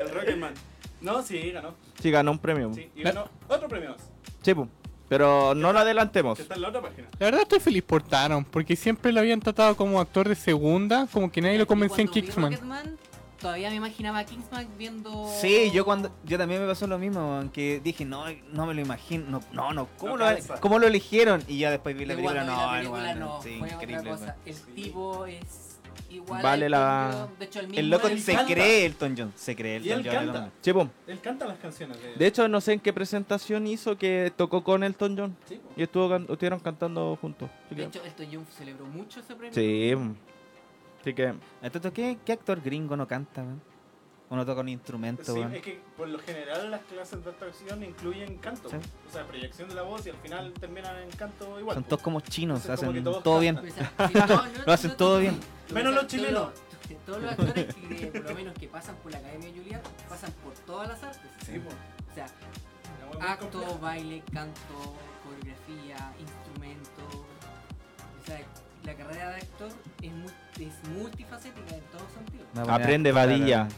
[0.00, 0.54] El Rocketman.
[1.02, 1.74] No, sí, ganó.
[2.00, 2.72] Sí, ganó un premio.
[2.72, 4.10] Sí, y ganó otro premio más.
[4.40, 4.66] Sí, pu.
[5.06, 6.40] pero no lo adelantemos.
[6.40, 7.08] Está en la otra página.
[7.18, 11.06] La verdad estoy feliz por Taron, porque siempre lo habían tratado como actor de segunda,
[11.12, 12.52] como que nadie lo Yo convencía en Kingsman.
[12.52, 12.96] Rocketman,
[13.44, 15.28] todavía me imaginaba a Kingsman viendo.
[15.38, 18.80] Sí, yo cuando yo también me pasó lo mismo, aunque dije, no, no me lo
[18.80, 21.42] imagino, no, no, no ¿cómo, No lo, cómo lo eligieron?
[21.46, 24.08] Y ya después vi la película, vi no, la película, igual, no, sí, increíble.
[24.10, 24.36] cosa.
[24.46, 25.78] El tipo es
[26.08, 26.42] igual.
[26.42, 27.28] Vale la-.
[27.38, 28.50] De hecho, el mismo El loco se canta.
[28.54, 30.50] cree Elton John, se cree Y Elton él John.
[30.72, 30.92] canta.
[31.06, 32.14] Él canta las canciones de.
[32.14, 35.36] De hecho, no sé en qué presentación hizo que tocó con Elton John.
[35.46, 35.60] Sí.
[35.76, 37.50] Y estuvo, can- estuvieron cantando juntos.
[37.68, 39.52] De hecho, Elton John celebró mucho ese premio.
[39.54, 39.94] Sí.
[41.04, 41.34] Así que.
[41.60, 43.60] Entonces, ¿qué, ¿qué actor gringo no canta, weón?
[44.30, 47.84] O no toca un instrumento, Sí, es que por lo general las clases de actuación
[47.84, 48.70] incluyen canto.
[48.70, 48.76] Sí.
[48.76, 51.74] O sea, proyección de la voz y al final terminan en canto igual.
[51.74, 51.88] Son po.
[51.90, 53.56] todos como chinos, Entonces, hacen todo bien.
[53.56, 53.70] cantan.
[53.70, 55.38] O sea, sí, no, no, Lo hacen no, todo bien.
[55.68, 56.52] no, Menos los chilenos.
[57.04, 59.82] Todos los, todos los actores que, por lo menos que pasan por la Academia Juilliard,
[60.08, 61.30] pasan por todas las artes.
[61.44, 61.60] Sí.
[62.10, 62.26] O sea,
[63.20, 67.26] acto, baile, canto, coreografía, instrumento.
[68.22, 68.40] O sea,
[68.84, 69.68] la carrera de actor
[70.02, 70.12] es,
[70.96, 71.82] multifacética en
[72.58, 73.68] a poner Aprende a actuar, vadilla.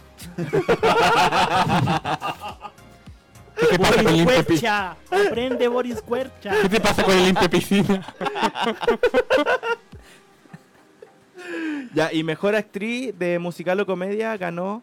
[3.58, 4.96] ¿Qué te pasa con el Huercha.
[5.10, 6.52] Aprende Boris Huercha.
[6.62, 8.06] ¿Qué te pasa con el limpia piscina?
[11.94, 14.82] Ya, y mejor actriz de musical o comedia ganó.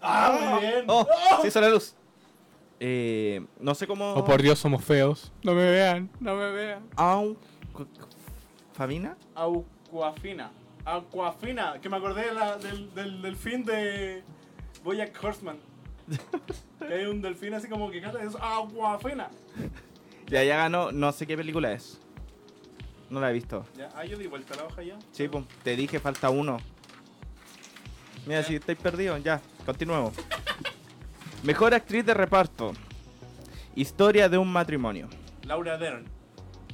[0.00, 0.84] Ah, muy bien.
[0.86, 1.06] Oh,
[1.42, 1.94] se hizo la luz.
[2.78, 4.14] eh, no sé cómo.
[4.14, 5.30] Oh, por Dios, somos feos.
[5.42, 6.88] No me vean, no me vean.
[6.96, 7.36] Au-
[8.80, 9.14] ¿Fabina?
[9.34, 10.50] Aquafina.
[10.86, 11.78] Aquafina.
[11.82, 14.22] Que me acordé de la- del, del, del fin de
[14.82, 15.58] Boyack Horseman.
[16.88, 18.42] Que hay un delfín así como que canta eso.
[18.42, 19.28] ¡Agua fena!
[20.28, 22.00] Ya, ya ganó, no sé qué película es.
[23.10, 23.66] No la he visto.
[23.76, 24.98] Ya, ah, yo di vuelta la hoja ya.
[25.12, 26.56] Sí, pues, te dije falta uno.
[28.26, 28.46] Mira, Ya.
[28.46, 30.14] si estáis perdidos, ya, continuemos.
[31.42, 32.72] Mejor actriz de reparto.
[33.74, 35.06] Historia de un matrimonio.
[35.44, 36.06] Laura Dern.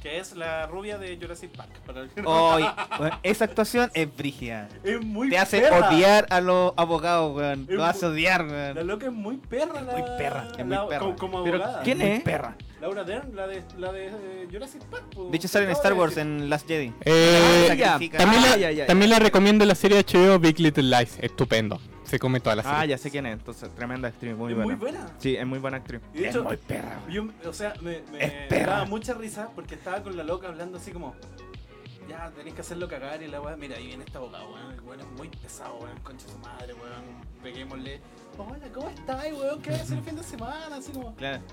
[0.01, 1.69] Que es la rubia de Jurassic Park.
[1.85, 2.09] para el
[3.23, 4.69] esa actuación es brígida.
[4.83, 5.89] es muy Te hace perra.
[5.89, 7.65] odiar a los abogados, weón.
[7.69, 8.87] Lo hace odiar, La weón.
[8.87, 9.81] loca es muy perra.
[9.81, 10.99] La, muy perra, es muy la- perra.
[10.99, 11.83] Como, como Pero, abogada.
[11.83, 12.23] ¿quién Muy es?
[12.23, 12.55] perra.
[12.79, 15.05] Laura Dern, la de, la de eh, Jurassic Park.
[15.31, 16.93] De hecho, sale en Star Wars, en Last Jedi.
[17.05, 17.91] Eh, Ah, ya.
[18.17, 18.85] también, Ah, la, ya, ya, ya.
[18.85, 21.17] también la recomiendo la serie HBO Big Little Lies.
[21.19, 21.81] Estupendo.
[22.07, 22.77] Se come toda la serie.
[22.77, 24.65] Ah, ya sé quién es, entonces, tremenda actriz, muy es buena.
[24.65, 25.07] muy buena.
[25.19, 25.99] Sí, es muy buena actriz.
[26.13, 28.73] Y de hecho, perra, yo, o sea, me, me Es perra.
[28.73, 31.15] daba mucha risa porque estaba con la loca hablando así como.
[32.07, 33.57] Ya, tenéis que hacerlo cagar y la weá.
[33.57, 34.71] Mira, ahí viene este abogado, weón.
[34.71, 35.99] El weón es muy pesado, weón.
[35.99, 37.03] Concha de su madre, weón.
[37.43, 37.99] Peguémosle.
[38.37, 39.61] Hola, ¿cómo estás, weón?
[39.61, 40.75] ¿Qué vas a hacer el fin de semana?
[40.77, 41.13] Así como.
[41.15, 41.43] Claro.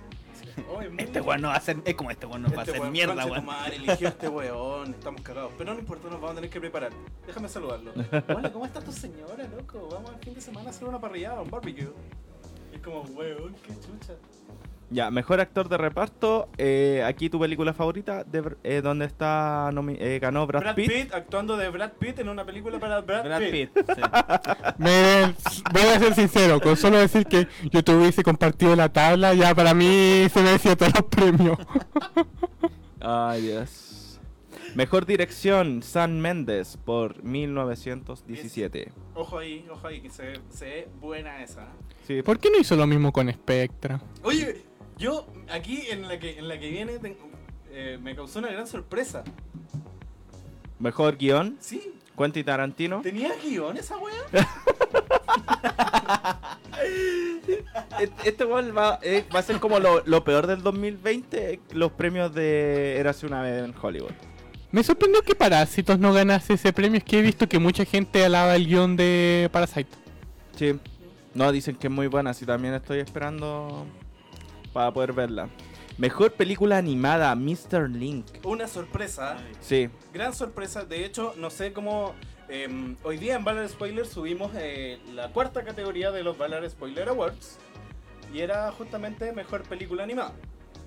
[0.71, 1.77] "Oh, es muy- Este weón no va a hacer.
[1.85, 3.47] Es como este weón no va a Este hacer weón, mierda, weón.
[3.73, 5.53] eligió este weón, estamos cagados.
[5.59, 6.93] Pero no importa, nos vamos a tener que preparar.
[7.27, 7.93] Déjame saludarlo.
[8.29, 9.89] Hola, ¿cómo está tu señora, loco?
[9.93, 11.93] Vamos al fin de semana a hacer una parrillada, un barbecue.
[12.73, 14.15] Y es como, weón, qué chucha.
[14.95, 16.49] Ya, mejor actor de reparto.
[16.57, 20.89] eh, aquí tu película favorita, de, eh, donde está eh, ganó Brad, Brad Pitt.
[20.93, 21.13] Pitt.
[21.15, 23.71] actuando de Brad Pitt en una película para Brad, Brad Pitt.
[23.73, 23.87] Pitt.
[23.97, 24.03] sí.
[24.79, 25.35] Me-
[25.73, 29.53] voy a ser sincero, con solo decir que yo te hubiese compartido la tabla, ya
[29.53, 31.59] para mí se merecía todos los premios.
[33.01, 34.21] Ay, Dios.
[34.77, 38.93] Mejor dirección, San Méndez por 1917.
[39.15, 41.67] Ojo ahí, ojo ahí, que se, ve- se ve buena esa.
[42.07, 44.01] Sí, ¿Por qué no hizo lo mismo con Spectra?
[44.23, 44.63] Oye,
[44.99, 47.29] yo aquí en la que, en la que viene tengo-
[47.71, 49.25] eh, me causó una gran sorpresa.
[50.79, 53.01] Mejor guion, Sí, Quentin Tarantino.
[53.03, 54.15] ¿tenía guion esa weá?
[58.01, 61.93] Este- Este gol va, eh, va a ser como lo, lo peor del 2020, los
[61.93, 64.11] premios de Érase una vez en Hollywood.
[64.73, 68.25] Me sorprendió que Parásitos no ganase ese premio, es que he visto que mucha gente
[68.25, 69.91] alaba el guion de Parasite.
[70.57, 70.79] Sí.
[71.35, 73.87] No, dicen que es muy buena, así también estoy esperando
[74.75, 75.49] para poder verla.
[75.97, 77.89] Mejor película animada, Mr.
[77.89, 78.27] Link.
[78.43, 79.37] Una sorpresa.
[79.61, 80.85] Sí, Gran sorpresa.
[80.85, 82.15] De hecho, no sé cómo.
[82.49, 87.09] eh, hoy día en Valor Spoiler subimos eh, la cuarta categoría de los Valor Spoiler
[87.09, 87.59] Awards.
[88.35, 90.33] Y era justamente mejor película animada.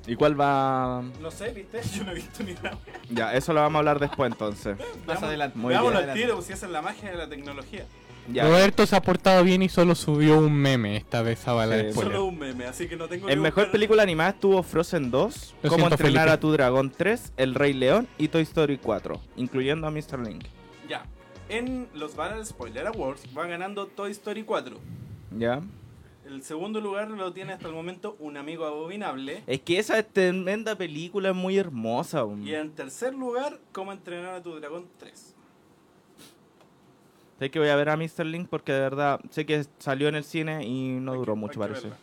[0.06, 1.04] ¿y cuál va?
[1.21, 1.82] No sé, ¿viste?
[1.95, 2.78] Yo no he visto ni nada.
[3.10, 4.78] Ya, eso lo vamos a hablar después entonces.
[5.06, 5.58] Más adelante.
[5.58, 6.10] Muy Veámoslo bien.
[6.12, 7.86] al tiro, si esa es la magia de la tecnología.
[8.32, 8.44] Ya.
[8.44, 11.94] Roberto se ha portado bien y solo subió un meme esta vez a Bala Sí.
[11.94, 15.56] Solo un meme, así que no tengo En mejor buscar- película animada estuvo Frozen 2,
[15.63, 16.34] Lo Cómo siento, entrenar Felipe.
[16.34, 20.20] a tu dragón 3, El Rey León y Toy Story 4, incluyendo a Mr.
[20.20, 20.44] Link.
[20.90, 21.06] Ya.
[21.50, 24.78] En los Valor Spoiler Awards va ganando Toy Story 4.
[25.38, 25.62] ¿Ya?
[26.26, 29.44] El segundo lugar lo tiene hasta el momento Un Amigo Abominable.
[29.48, 32.26] Es que esa tremenda película es muy hermosa.
[32.26, 32.46] um.
[32.46, 35.36] Y en tercer lugar, Cómo entrenar a tu dragón 3.
[37.39, 38.26] Sé que voy a ver a Mr.
[38.26, 41.39] Link porque de verdad sé que salió en el cine y no Hay duró que-
[41.39, 41.82] mucho, parece.
[41.89, 41.97] verla.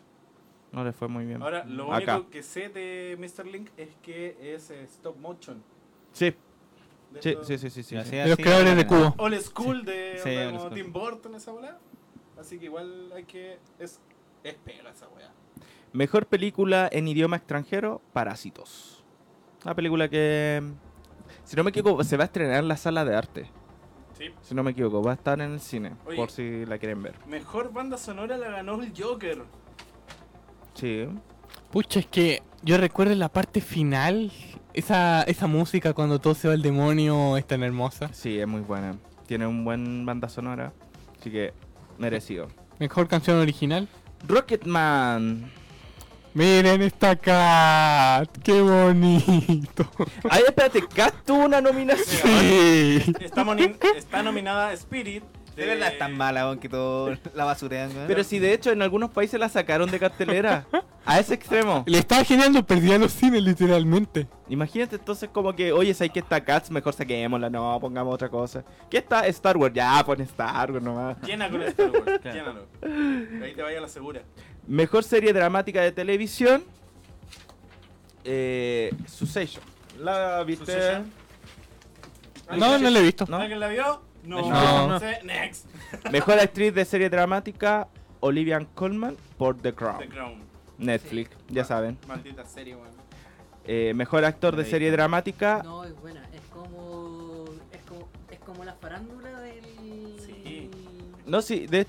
[0.73, 1.43] No le fue muy bien.
[1.43, 2.17] Ahora, lo Acá.
[2.17, 3.47] único que sé de Mr.
[3.47, 5.63] Link es que es eh, stop motion.
[6.13, 6.35] Sí,
[7.13, 8.17] De sí, sí, sí, sí, sí, Así sí.
[8.17, 8.87] De los así, creadores de.
[8.87, 9.15] Cubo.
[9.19, 10.75] Old school de Sí, onda como school.
[10.75, 11.79] Tim Burton, esa bola.
[12.39, 13.59] Así que igual hay que.
[13.79, 14.01] Es,
[14.43, 15.31] es pega esa weá.
[15.93, 19.05] Mejor película en idioma extranjero, Parásitos.
[19.65, 20.61] Una película que,
[21.45, 23.51] si no me equivoco, se va a estrenar en la sala de arte.
[24.17, 24.27] Sí.
[24.43, 26.17] Si no me equivoco, va a estar en el cine, Oye.
[26.17, 27.15] por si la quieren ver.
[27.27, 29.43] Mejor banda sonora la ganó el Joker.
[30.75, 31.07] Sí.
[31.71, 34.31] Pucha, es que yo recuerdo la parte final,
[34.73, 38.13] esa, esa música cuando todo se va al demonio es tan hermosa.
[38.13, 38.97] Sí, es muy buena.
[39.27, 40.73] Tiene un buen banda sonora,
[41.19, 41.53] así que
[41.99, 42.49] merecido.
[42.79, 43.89] Mejor canción original.
[44.27, 45.51] Rocketman.
[46.35, 49.89] Miren esta cat, qué bonito.
[50.29, 52.29] Ay, espérate, Cat tuvo una nominación.
[52.29, 53.15] Sí.
[53.21, 53.47] Está,
[53.97, 55.23] está nominada Spirit.
[55.55, 57.91] De verdad es tan mala, weón, que todo la basurean.
[58.09, 60.67] Pero si de hecho en algunos países la sacaron de cartelera.
[61.07, 61.85] A ese extremo.
[61.87, 64.27] Le estaba generando perdía los cines literalmente.
[64.49, 68.31] Imagínate entonces como que, oye, si hay que está Cats, mejor saquémosla, no, pongamos otra
[68.31, 68.65] cosa.
[68.91, 69.27] ¿Qué está?
[69.27, 71.17] Star Wars, ya, pon Star Wars nomás.
[71.23, 72.21] Llena con Star Wars.
[72.25, 72.67] Llénalo.
[73.45, 74.23] Ahí te vaya la segura.
[74.67, 76.65] Mejor serie dramática de televisión.
[78.25, 79.63] Eh, Succession.
[79.99, 80.65] ¿La viste?
[80.67, 81.13] Succession.
[82.57, 83.27] No, no lo he visto.
[83.29, 83.37] ¿No?
[83.37, 84.03] ¿Alguien la vio?
[84.25, 84.49] No.
[84.49, 84.89] No.
[84.89, 85.21] No sé.
[85.25, 85.67] Next.
[86.13, 87.89] Mejor actriz de serie dramática,
[88.21, 89.99] Olivia Colman por The Crown.
[89.99, 90.43] The Crown.
[90.79, 91.99] Netflix, ya saben.
[92.09, 92.89] Maldita serie, weón.
[93.67, 96.23] Eh, mejor actor de serie dramática, No, es buena.
[96.35, 97.45] Es como.
[97.73, 99.65] Es como, es como la farándula del.
[100.21, 100.71] Sí.
[101.27, 101.87] No, sí, de...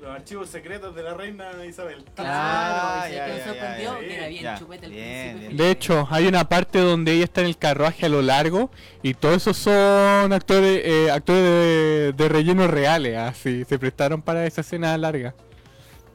[0.00, 2.04] Los archivos secretos de la reina Isabel.
[2.14, 4.58] Claro, Ah, ya, que me ya, sorprendió ya, que era bien ya.
[4.58, 5.48] chupete el Bien, principio.
[5.48, 5.56] bien.
[5.56, 8.70] De hecho, hay una parte donde ella está en el carruaje a lo largo
[9.02, 14.46] y todos esos son actores eh, actores de, de relleno reales, así se prestaron para
[14.46, 15.34] esa escena larga.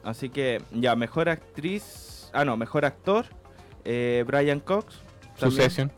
[0.03, 2.29] Así que, ya, mejor actriz.
[2.33, 3.25] Ah, no, mejor actor.
[3.85, 4.95] eh, Brian Cox.
[5.37, 5.51] también.
[5.51, 5.91] Succession.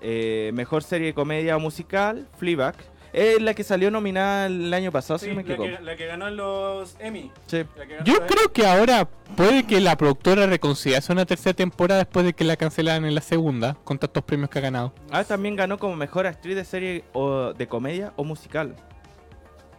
[0.00, 2.26] Eh, mejor serie de comedia o musical.
[2.38, 2.74] Fleabag.
[3.12, 5.76] Es la que salió nominada el año pasado, si Sí, no me la, equivoco.
[5.78, 7.30] que, la que ganó en los Emmy.
[7.46, 7.64] Sí.
[7.76, 12.26] La Yo la- creo que ahora puede que la productora reconsidere una tercera temporada después
[12.26, 14.92] de que la cancelaran en la segunda, con tantos premios que ha ganado.
[15.10, 18.76] Ah, también ganó como mejor actriz de serie o de comedia o musical.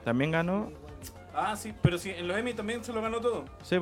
[0.03, 0.71] También ganó.
[1.33, 3.45] Ah, sí, pero sí, en los Emmy también se lo ganó todo.
[3.63, 3.77] Sí.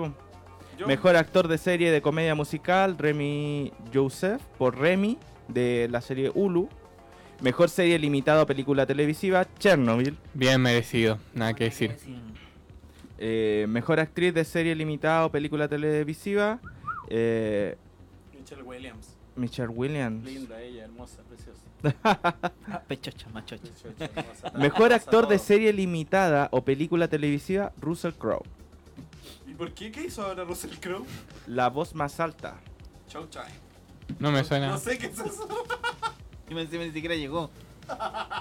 [0.78, 6.30] Yo- Mejor actor de serie de comedia musical, Remy Joseph, por Remy, de la serie
[6.34, 6.70] Hulu.
[7.42, 10.18] Mejor serie limitada o película televisiva, Chernobyl.
[10.34, 11.96] Bien merecido, nada que decir.
[13.20, 16.60] Eh, mejor actriz de serie limitada o película televisiva,
[17.10, 17.76] eh,
[18.38, 19.08] Michelle Williams.
[19.36, 20.24] Michelle Williams.
[20.24, 21.62] Linda ella, hermosa, preciosa.
[22.72, 23.68] Ah, Pechocha, machocha.
[24.00, 24.52] Hermosa.
[24.58, 28.44] Mejor actor de serie limitada o película televisiva, Russell Crowe.
[29.48, 29.92] ¿Y por qué?
[29.92, 31.06] ¿Qué hizo ahora Russell Crowe?
[31.46, 32.56] La voz más alta.
[33.10, 33.46] Showtime.
[34.20, 34.70] No me suena.
[34.70, 35.48] No sé qué es eso.
[36.50, 37.50] Y me encima ni siquiera llegó.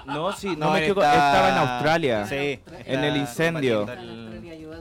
[0.05, 2.25] No, sí, no, No, me equivoco, está- estaba en Australia.
[2.27, 3.85] Sí, En el incendio.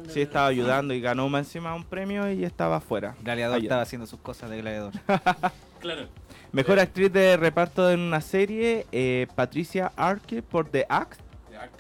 [0.09, 3.15] Sí, estaba ayudando y ganó más encima un premio y estaba afuera.
[3.23, 4.93] Gladiador estaba haciendo sus cosas de gladiador.
[5.81, 6.09] Claro.
[6.53, 11.21] Mejor actriz de reparto en una serie, eh, Patricia Arquette por The Act.
[11.53, 11.71] Jack.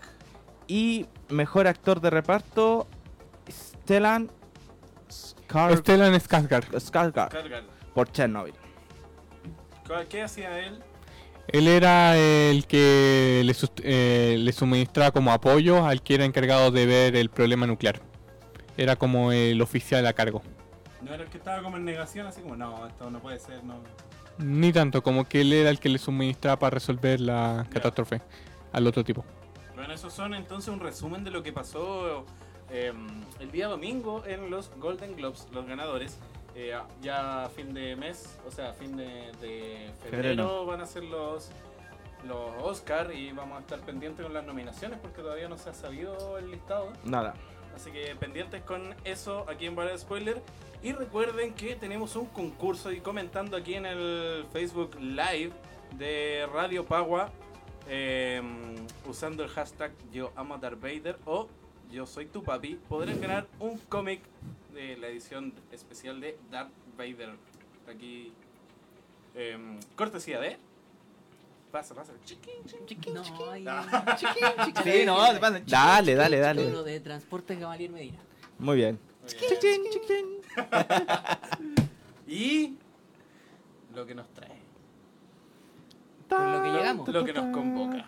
[0.68, 2.86] Y mejor actor de reparto,
[3.50, 4.30] Stellan
[5.10, 6.70] Skar- Stellan Skarsgård.
[6.78, 7.62] Skarsgård
[7.94, 8.54] por Chernobyl.
[10.10, 10.82] ¿Qué hacía él?
[11.48, 16.86] Él era el que le, eh, le suministraba como apoyo al que era encargado de
[16.86, 18.00] ver el problema nuclear.
[18.76, 20.42] Era como el oficial a cargo.
[21.02, 23.62] No era el que estaba como en negación, así como, no, esto no puede ser,
[23.62, 23.80] no.
[24.38, 28.20] Ni tanto, como que él era el que le suministraba para resolver la catástrofe
[28.72, 29.24] al otro tipo.
[29.74, 32.26] Bueno, esos son entonces un resumen de lo que pasó
[32.70, 32.92] eh,
[33.40, 36.18] el día domingo en los Golden Globes, los ganadores.
[36.58, 39.04] Eh, ya a fin de mes, o sea, a fin de,
[39.42, 40.66] de febrero, Febrero.
[40.66, 41.50] van a ser los,
[42.26, 45.74] los Oscar y vamos a estar pendientes con las nominaciones porque todavía no se ha
[45.74, 46.92] sabido el listado.
[47.04, 47.34] Nada.
[47.74, 50.40] Así que pendientes con eso aquí en Bar de Spoiler.
[50.82, 55.52] Y recuerden que tenemos un concurso y comentando aquí en el Facebook Live
[55.98, 57.30] de Radio Pagua
[57.88, 58.40] eh,
[59.06, 61.48] usando el hashtag Yo amo Darth Vader o
[61.90, 64.22] Yo soy tu papi, podrán ganar un cómic
[64.76, 67.30] de la edición especial de Darth Vader.
[67.88, 68.32] Aquí,
[69.34, 69.58] eh,
[69.96, 70.58] cortesía de.
[71.72, 72.12] Pasa, pasa.
[72.24, 72.54] Chiquín,
[72.86, 73.14] chiquín.
[73.14, 73.64] No, hay...
[74.84, 75.60] Sí, no, se pasa.
[75.66, 76.66] Dale, dale, dale.
[76.68, 78.18] Uno de Transportes Gamaliel Medina.
[78.58, 78.98] Muy bien.
[79.22, 80.26] Muy bien.
[82.28, 82.76] Y
[83.94, 84.55] lo que nos trae.
[86.28, 87.08] Con lo que llegamos.
[87.08, 88.04] Lo que nos convoca.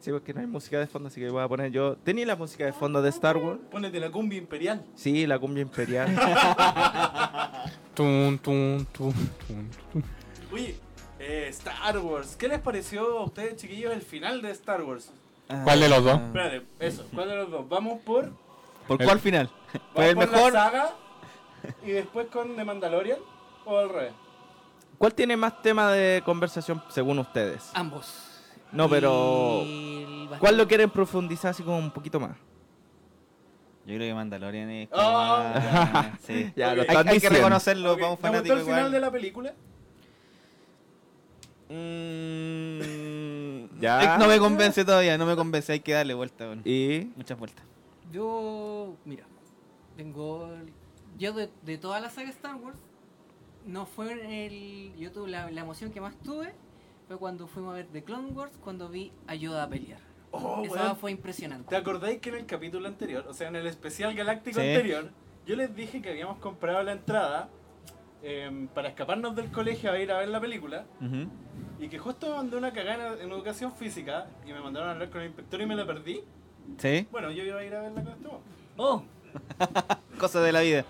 [0.00, 1.96] Sí, porque no hay música de fondo, así que voy a poner yo.
[1.96, 3.60] ¿Tenía la música de fondo de Star Wars?
[3.70, 4.84] Pónete la cumbia imperial.
[4.94, 6.08] Sí, la cumbia imperial.
[7.94, 9.12] Tun, tun, tun,
[9.48, 10.04] tun.
[10.52, 10.76] Oye,
[11.18, 12.36] eh, Star Wars.
[12.36, 15.12] ¿Qué les pareció a ustedes, chiquillos, el final de Star Wars?
[15.64, 16.20] ¿Cuál de los dos?
[16.20, 17.06] Espérate, eso.
[17.12, 17.68] ¿Cuál de los dos?
[17.68, 18.30] Vamos por,
[18.86, 19.50] ¿Por cuál final?
[19.94, 20.52] Pues el por mejor.
[20.52, 20.90] la saga
[21.84, 23.18] y después con The Mandalorian
[23.64, 24.12] o al revés.
[24.98, 27.70] ¿Cuál tiene más tema de conversación según ustedes?
[27.74, 28.12] Ambos.
[28.72, 29.62] No, pero.
[29.62, 32.32] El ¿Cuál lo quieren profundizar así como un poquito más?
[33.86, 35.38] Yo creo que Mandalorian es como Oh.
[35.38, 36.52] más- sí.
[36.54, 38.92] Ya, lo Hay, están hay que reconocerlo, Ok, vamos ¿te gustó el final igual.
[38.92, 39.54] de la película?
[41.70, 44.18] Mm, Ya.
[44.18, 46.62] No me convence todavía, no me convence, hay que darle vuelta, bueno.
[46.64, 47.10] Y.
[47.16, 47.64] muchas vueltas.
[48.12, 49.24] Yo, mira,
[49.96, 50.50] tengo.
[51.18, 52.78] Yo de, de toda la saga Star Wars,
[53.68, 54.96] no fue el.
[54.96, 56.52] Yo tuve la, la emoción que más tuve
[57.06, 60.00] fue cuando fuimos a ver The Clone Wars, cuando vi a Yoda a pelear.
[60.30, 61.70] Oh, Esa fue impresionante.
[61.70, 64.66] ¿Te acordáis que en el capítulo anterior, o sea, en el especial galáctico Sí.
[64.68, 65.10] anterior,
[65.46, 67.48] yo les dije que habíamos comprado la entrada
[68.22, 70.84] em, para escaparnos del colegio a ir a ver la película
[71.78, 75.08] y que justo me mandé una cagada en, educación física y me mandaron a hablar
[75.08, 76.24] con el inspector y me la perdí?
[76.76, 77.06] ¿Sí?
[77.10, 78.42] Bueno, yo iba a ir a verla con este weón.
[78.80, 79.02] Oh,
[80.20, 80.84] cosas de la vida.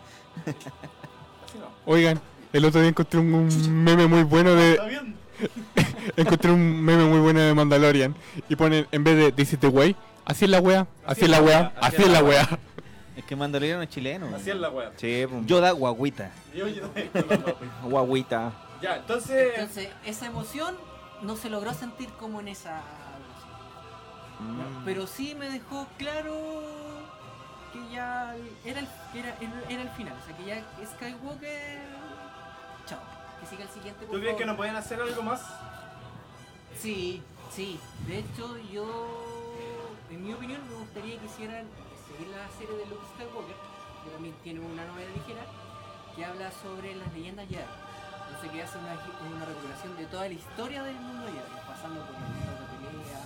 [0.45, 1.69] Así no.
[1.87, 2.21] Oigan,
[2.53, 5.19] el otro día encontré un, un meme muy bueno ¿Está de.
[6.17, 8.15] Encontré un meme muy bueno de Mandalorian.
[8.49, 9.95] Y ponen, en vez de This is the way,
[10.25, 12.59] así es la wea, así es la wea, así es la wea.
[13.17, 14.29] Es que Mandalorian es chileno.
[14.35, 14.93] Así es la wea.
[14.97, 16.31] Sí, pues, Yoda guaguita.
[16.55, 16.85] Yo, yo,
[17.83, 18.53] guaguita.
[18.81, 19.55] ya, entonces...
[19.57, 20.77] Entonces, esa emoción
[21.23, 22.81] no se logró sentir como en esa.
[24.39, 24.85] Mm.
[24.85, 26.37] Pero sí me dejó claro
[27.73, 29.37] que ya era el, que era,
[29.69, 31.81] era el final, o sea que ya Skywalker,
[32.89, 33.01] chao,
[33.41, 34.07] que siga el siguiente.
[34.07, 35.43] ¿Tú crees que no pueden hacer algo más?
[36.81, 37.23] Sí,
[37.55, 37.79] sí.
[38.07, 38.87] De hecho, yo,
[40.11, 41.67] en mi opinión, me gustaría que hicieran
[42.09, 43.57] seguir la serie de Luke Skywalker,
[44.05, 45.45] que también tiene una novela ligera,
[46.17, 47.61] que habla sobre las leyendas Jedi.
[48.29, 52.15] Entonces que hace una, una recuperación de toda la historia del mundo Jedi, pasando por
[52.15, 53.23] los de pelea,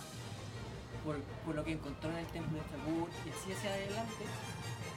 [1.05, 4.25] por, por lo que encontró en el templo de Star y así hacia adelante.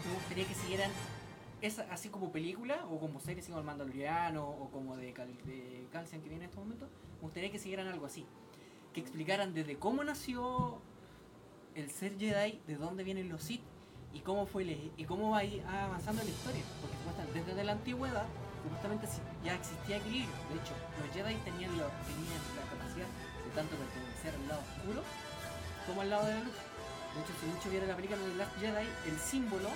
[0.05, 0.91] Me gustaría que siguieran
[1.66, 5.36] esa, así como película o como serie así como el Mandaloriano o como de, Cal,
[5.45, 6.88] de Calcium que viene en este momento,
[7.18, 8.26] me gustaría que siguieran algo así.
[8.93, 10.80] Que explicaran desde cómo nació
[11.76, 13.61] el ser Jedi, de dónde vienen los Sith
[14.13, 16.63] y cómo fue le- y cómo va avanzando la historia.
[16.82, 18.26] Porque supuestamente desde la antigüedad
[18.63, 19.07] supuestamente
[19.43, 20.34] ya existía equilibrio.
[20.49, 25.03] De hecho, los Jedi tenían, lo- tenían la capacidad de tanto pertenecer al lado oscuro
[25.86, 26.53] como al lado de la luz.
[27.13, 29.70] De hecho, si mucho vieron la película de Last Jedi, el símbolo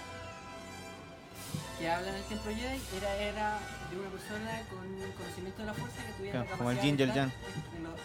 [1.79, 3.59] que habla en el templo Jedi era, era
[3.89, 7.05] de una persona con conocimiento de la fuerza que tuviera Claro, la como el entre
[7.07, 7.15] los-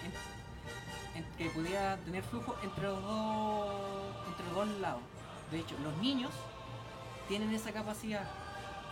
[0.05, 5.03] en- en- que pudiera tener flujo entre los dos entre los dos lados.
[5.51, 6.31] De hecho, los niños
[7.29, 8.25] tienen esa capacidad.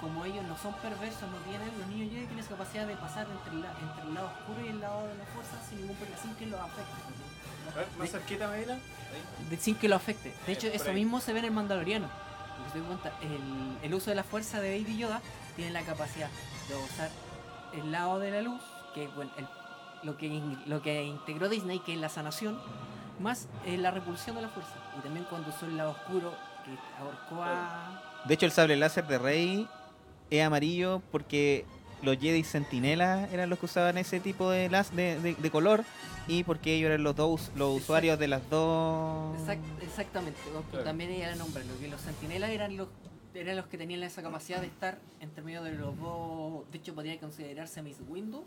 [0.01, 3.26] Como ellos no son perversos, no tienen, los niños Jedi tienen esa capacidad de pasar
[3.30, 6.20] entre, la- entre el lado oscuro y el lado de la fuerza sin ningún problema,
[6.20, 7.03] sin que lo afecte.
[7.72, 8.78] A ver, más cerquita, Medina.
[9.61, 10.35] Sin que lo afecte.
[10.47, 10.97] De hecho, Eh, por eso ahí.
[10.97, 12.09] mismo se ve en el Mandaloriano.
[13.83, 15.21] El, uso de la fuerza de Baby Yoda
[15.57, 16.29] tiene la capacidad
[16.69, 17.11] de usar
[17.75, 18.63] el lado de la luz,
[18.95, 19.31] que bueno,
[20.03, 22.59] lo, que lo que integró Disney, que es la sanación,
[23.21, 24.75] más eh, la repulsión de la fuerza.
[24.99, 26.33] Y también cuando usó el lado oscuro,
[26.65, 28.23] que ahorcó a...
[28.25, 29.69] De hecho, el sable láser de Rey
[30.31, 31.67] es amarillo porque
[32.03, 35.85] los Jedi Sentinela eran los que usaban ese tipo de, las, de, de- de color
[36.29, 39.37] y porque ellos eran los dos los usuarios de las dos.
[39.41, 40.85] Exact- exactamente, pues, Claro.
[40.85, 41.65] también era el nombre.
[41.65, 42.89] Lo que los sentinelas eran los
[43.35, 46.71] eran los que tenían esa capacidad de estar entre medio de los dos.
[46.71, 48.45] De hecho, podría considerarse Miss Windu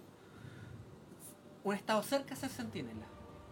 [1.63, 3.05] un estado cerca a ser sentinela,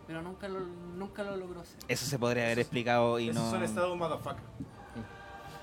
[0.05, 1.77] pero nunca lo, nunca lo logró ser.
[1.87, 3.49] Eso se podría haber explicado y Esos no.
[3.49, 4.43] son estados motherfucker.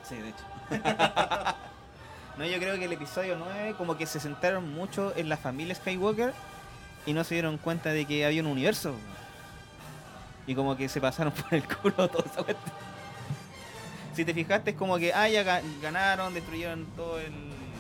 [0.02, 0.44] Sí, de hecho.
[2.40, 5.74] no, yo creo que el episodio 9 como que se centraron mucho en la familia
[5.74, 6.32] Skywalker
[7.06, 8.94] y no se dieron cuenta de que había un universo.
[10.46, 12.74] Y como que se pasaron por el culo toda esa cuestión.
[14.14, 17.32] Si te fijaste es como que, ah, ya ga- ganaron, destruyeron todo el,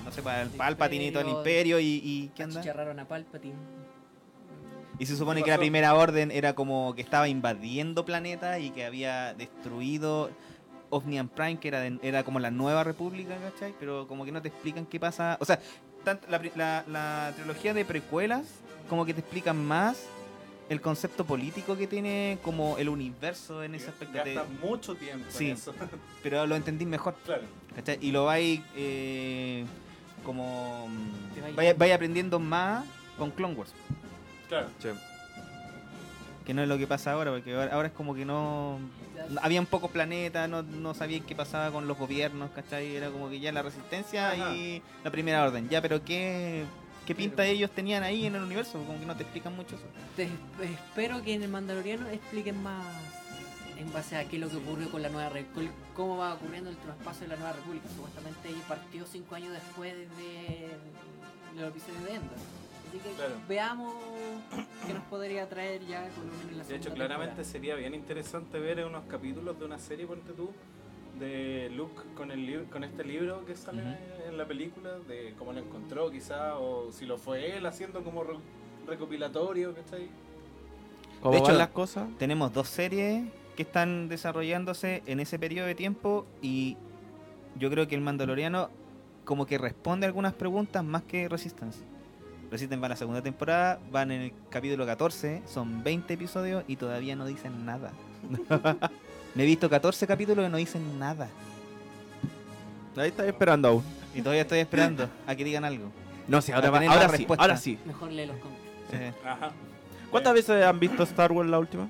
[0.04, 2.60] no sé, el El Palpatine y todo el imperio, y, y ¿qué anda?
[3.00, 3.54] A Palpatine.
[4.98, 8.70] Y se supone ¿Qué que la primera orden era como que estaba invadiendo planetas y
[8.70, 10.30] que había destruido
[10.90, 13.74] Omnium Prime, que era, de- era como la nueva república, ¿cachai?
[13.80, 15.36] Pero como que no te explican qué pasa.
[15.40, 15.58] O sea,
[16.28, 18.46] la, la- la trilogía de precuelas
[18.88, 20.04] como que te explican más
[20.68, 24.14] el concepto político que tiene como el universo en ese aspecto.
[24.18, 25.46] Gasta mucho tiempo Sí.
[25.50, 25.74] en eso.
[26.22, 27.14] pero lo entendí mejor.
[27.24, 27.42] claro.
[27.74, 27.98] ¿cachai?
[28.00, 29.64] Y lo vais eh,
[30.24, 30.88] como...
[31.44, 32.84] vais- Vaya, vaya aprendiendo más
[33.18, 33.72] con Clone Wars.
[34.48, 34.68] Claro.
[36.44, 38.78] Que no es lo que pasa ahora, porque ahora, ahora es como que no...
[39.42, 42.96] Habían pocos planetas, no, no sabían qué pasaba con los gobiernos, ¿cachai?
[42.96, 44.54] Era como que ya la resistencia Ajá.
[44.54, 45.68] y la primera orden.
[45.68, 46.64] Ya, pero ¿qué,
[47.06, 48.82] qué pinta Pero- ellos tenían ahí en el universo?
[48.84, 49.84] Como que no te explican mucho eso.
[50.16, 50.28] Te-
[50.64, 52.84] espero que en el Mandaloriano expliquen más
[53.78, 56.68] en base a qué es lo que ocurrió con la nueva República, cómo va ocurriendo
[56.68, 57.88] el traspaso de la nueva República.
[57.94, 60.04] Supuestamente partió cinco años después de,
[61.54, 62.36] de los episodios de Endor.
[62.90, 63.34] Así que Claro.
[63.48, 63.94] veamos
[64.86, 67.44] qué nos podría traer ya menos en la De hecho, claramente temporada.
[67.52, 70.50] sería bien interesante ver unos capítulos de una serie, ponte tú,
[71.20, 73.82] de Luke con el con este libro que sale
[74.26, 78.24] en la película, de cómo lo encontró quizá, o si lo fue él haciendo como
[78.24, 78.38] re-
[78.88, 80.08] recopilatorio, ¿cachai?
[81.20, 82.08] ¿Cómo De van hecho- las cosas?
[82.18, 83.24] Tenemos dos series
[83.54, 86.76] que están desarrollándose en ese periodo de tiempo y
[87.56, 88.70] yo creo que el Mandaloriano
[89.24, 91.78] como que responde a algunas preguntas más que Resistance.
[92.50, 96.76] Resistance va a la segunda temporada, van en el capítulo 14, son 20 episodios y
[96.76, 97.92] todavía no dicen nada.
[99.34, 101.28] Me he visto 14 capítulos y no dicen nada.
[102.96, 103.84] Ahí estás esperando aún.
[104.14, 105.90] Y todavía estoy esperando a que digan algo.
[106.26, 107.42] No sé, ahora, va- ahora sí, respuesta.
[107.44, 107.78] ahora sí.
[107.84, 108.60] Mejor lee los cómics.
[108.92, 109.52] Eh, Ajá.
[110.10, 111.88] ¿Cuántas veces han visto Star Wars la última?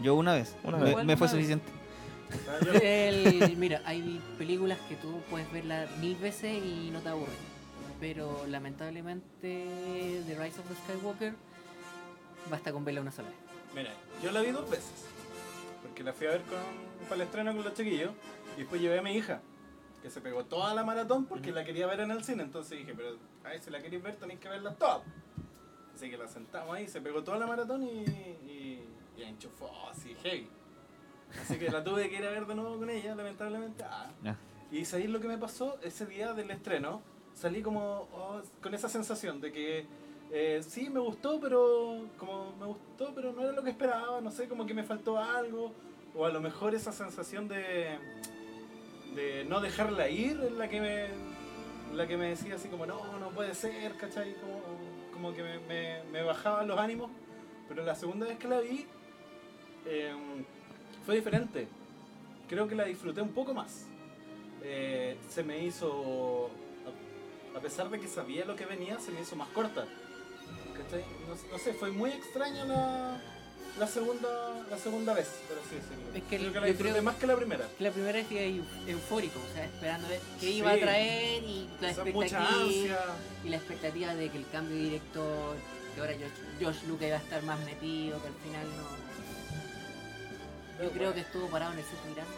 [0.00, 1.04] yo una vez, Una me, vez.
[1.06, 1.64] me fue suficiente.
[2.82, 7.34] El- mira, hay películas que tú puedes verlas mil veces y no te aburren.
[8.04, 11.32] Pero lamentablemente The Rise of the Skywalker
[12.50, 13.38] basta con verla una sola vez.
[13.74, 15.06] Mira, yo la vi dos veces.
[15.80, 16.58] Porque la fui a ver con,
[17.08, 18.10] para el estreno con los chiquillos.
[18.56, 19.40] Y después llevé a mi hija,
[20.02, 22.42] que se pegó toda la maratón porque la quería ver en el cine.
[22.42, 25.00] Entonces dije, pero a ver si la queréis ver tenéis que verla toda.
[25.94, 28.86] Así que la sentamos ahí, se pegó toda la maratón y, y,
[29.16, 30.50] y enchufó así, heavy.
[31.40, 33.82] Así que la tuve que ir a ver de nuevo con ella, lamentablemente.
[33.82, 34.10] Ah.
[34.70, 37.13] Y sabéis lo que me pasó ese día del estreno.
[37.34, 39.86] Salí como oh, con esa sensación de que
[40.32, 44.20] eh, sí me gustó, pero como me gustó, pero no era lo que esperaba.
[44.20, 45.72] No sé, como que me faltó algo.
[46.16, 47.98] O a lo mejor esa sensación de,
[49.14, 51.08] de no dejarla ir es la que me,
[51.94, 54.34] la que me decía así como, no, no puede ser, ¿cachai?
[54.34, 54.60] Como,
[55.12, 57.10] como que me, me, bajaban los ánimos.
[57.68, 58.86] Pero la segunda vez que la vi
[59.86, 60.12] eh,
[61.04, 61.66] fue diferente.
[62.48, 63.86] Creo que la disfruté un poco más.
[64.62, 66.50] Eh, se me hizo,
[67.56, 69.84] a- pesar de que sabía lo que venía, se me hizo más corta.
[70.76, 71.04] ¿Cachai?
[71.28, 73.20] No, no sé, fue muy extraña la,
[73.78, 74.28] la segunda
[74.70, 76.14] la segunda vez, por así decirlo.
[76.14, 77.68] Es que creo que la yo disfruté creo- más que la primera.
[77.78, 80.52] La primera vez que eu- eufórico, o sea, esperando ver qué Sí.
[80.54, 82.62] iba a traer y la O sea, mucha expectativa.
[82.64, 82.98] ansia.
[83.44, 85.56] Y la expectativa de que el cambio de director,
[85.94, 89.04] que ahora Josh, Josh Lucas iba a estar más metido, que al final no.
[90.84, 92.32] Yo creo que estuvo parado en el set mirando.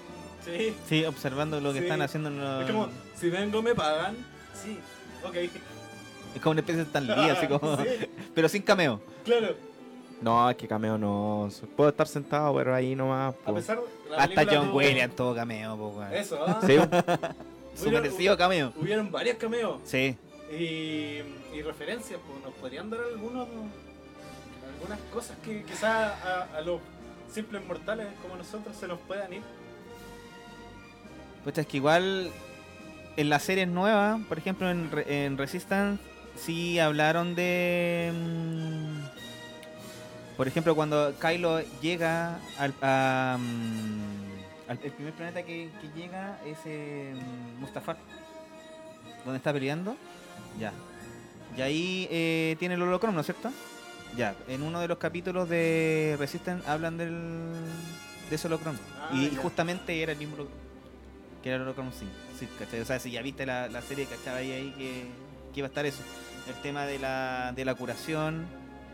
[0.45, 0.77] Sí.
[0.89, 1.85] Sí, observando lo que Sí.
[1.87, 2.29] están haciendo.
[2.29, 2.89] en los- Es como,
[3.19, 4.15] si vengo me pagan.
[4.63, 4.79] Sí,
[5.35, 7.77] Es como una especie de Stan Lee, así como.
[7.83, 7.85] Sí,
[8.35, 9.01] Pero sin cameo.
[9.25, 9.55] claro.
[10.21, 11.51] No, es que cameo no.
[11.77, 13.35] Puedo estar sentado, pero ahí nomás.
[13.45, 13.79] A pesar
[14.11, 16.03] la Hasta John Williams tuvo cameo, po.
[16.11, 16.59] Eso, ¿ah?
[16.67, 16.77] Sí,
[17.83, 18.73] Su merecido cameo.
[18.77, 19.79] Hubieron varios cameos.
[19.85, 20.17] Sí.
[20.51, 21.21] Y,
[21.55, 23.47] y referencias, pues nos podrían dar algunos
[24.75, 26.81] algunas cosas que quizás a, a los
[27.31, 29.43] simples mortales como nosotros se nos puedan ir.
[31.45, 32.31] Pues es que igual
[33.17, 36.03] en las series nuevas, por ejemplo en, en Resistance,
[36.37, 38.13] sí hablaron de...
[38.15, 39.07] mm,
[40.37, 42.75] por ejemplo, cuando Kylo llega al...
[42.83, 47.15] a, mm, al- el primer planeta que, que llega es eh,
[47.59, 47.97] Mustafar.
[49.25, 49.97] Donde está peleando.
[50.61, 50.73] Ya.
[51.57, 53.51] Y ahí eh, tiene el holocron, ¿no es cierto?
[54.17, 54.35] Ya.
[54.49, 57.11] En uno de los capítulos de Resistance hablan del,
[58.29, 58.79] de ese holocron.
[59.01, 60.66] Ah, y justamente era el mismo holocron
[61.43, 62.07] que era Holocron sí.
[62.81, 64.51] O sea, si ya viste la, la serie, ¿cachai?
[64.51, 65.05] Ahí, ahí que,
[65.55, 66.03] que iba a estar eso.
[66.49, 68.47] El tema de la, de la curación,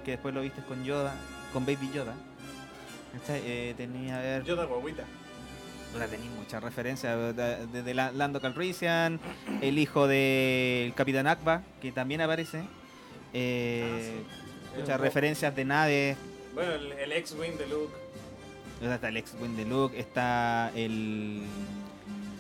[0.05, 1.14] que después lo viste con Yoda,
[1.53, 2.14] con Baby Yoda.
[3.28, 5.05] Eh, tenía, a ver, Yo de guaguita.
[5.93, 9.20] Puta, tenéis muchas referencias, de- desde la- Lando Calrissian,
[9.61, 12.62] el hijo del Capitán Akba, que también aparece.
[13.34, 16.16] Eh, Ah, Muchas El- referencias de naves.
[16.55, 17.93] Bueno, el, el ex-wing de Luke.
[18.80, 21.43] Está el X-Wing de Luke, está el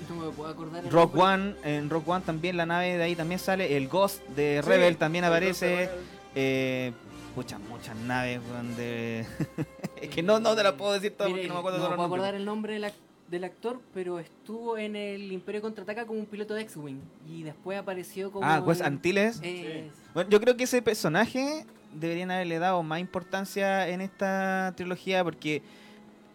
[0.08, 0.84] No me puedo acordar.
[0.84, 1.34] el Rock nombre.
[1.34, 4.68] One, en Rock One también la nave de ahí también sale, el Ghost de Sí,
[4.68, 5.88] Rebel también aparece,
[6.34, 6.92] eh,
[7.36, 8.40] muchas, muchas naves,
[8.76, 9.26] de...
[10.00, 11.96] es que no, no te la puedo decir todo Mire, porque no me acuerdo no
[11.96, 12.92] puedo acordar el nombre del, ac-
[13.28, 17.00] del actor, pero estuvo en el Imperio Contraataca como un piloto de X-Wing.
[17.28, 18.46] Y después apareció como.
[18.46, 19.40] Ah, Wes en- Antilles.
[19.42, 25.22] eh, Bueno, yo creo que ese personaje deberían haberle dado más importancia en esta trilogía
[25.24, 25.62] porque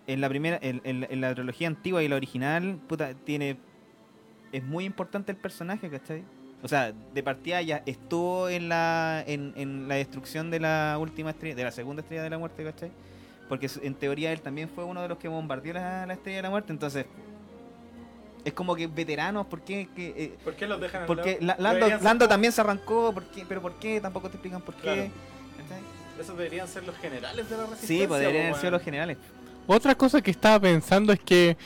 [0.07, 3.57] en la primera, en, en la- en la trilogía antigua y la original, puta, tiene
[4.51, 6.23] es muy importante el personaje, ¿cachai?
[6.63, 11.29] O sea, de partida ya estuvo en la en, en la destrucción de la última
[11.31, 12.91] estrella, de la segunda estrella de la muerte, ¿cachai?
[13.49, 16.41] Porque en teoría él también fue uno de los que bombardeó la, la estrella de
[16.43, 17.05] la muerte, entonces
[18.45, 19.89] es como que veteranos, ¿por qué?
[19.95, 21.37] que, eh, ¿Por qué los dejan porque?
[21.41, 23.45] La- Lando, Deberían ser Lando como- también se arrancó, ¿por qué?
[23.47, 23.99] pero ¿por qué?
[24.01, 24.81] Tampoco te explican por qué.
[24.81, 25.09] Claro.
[26.19, 27.87] Esos deberían ser los generales de la resistencia.
[28.03, 28.73] Sí, pues deberían haber po, sido weón.
[28.73, 29.17] los generales.
[29.67, 31.57] Otra cosa que estaba pensando es que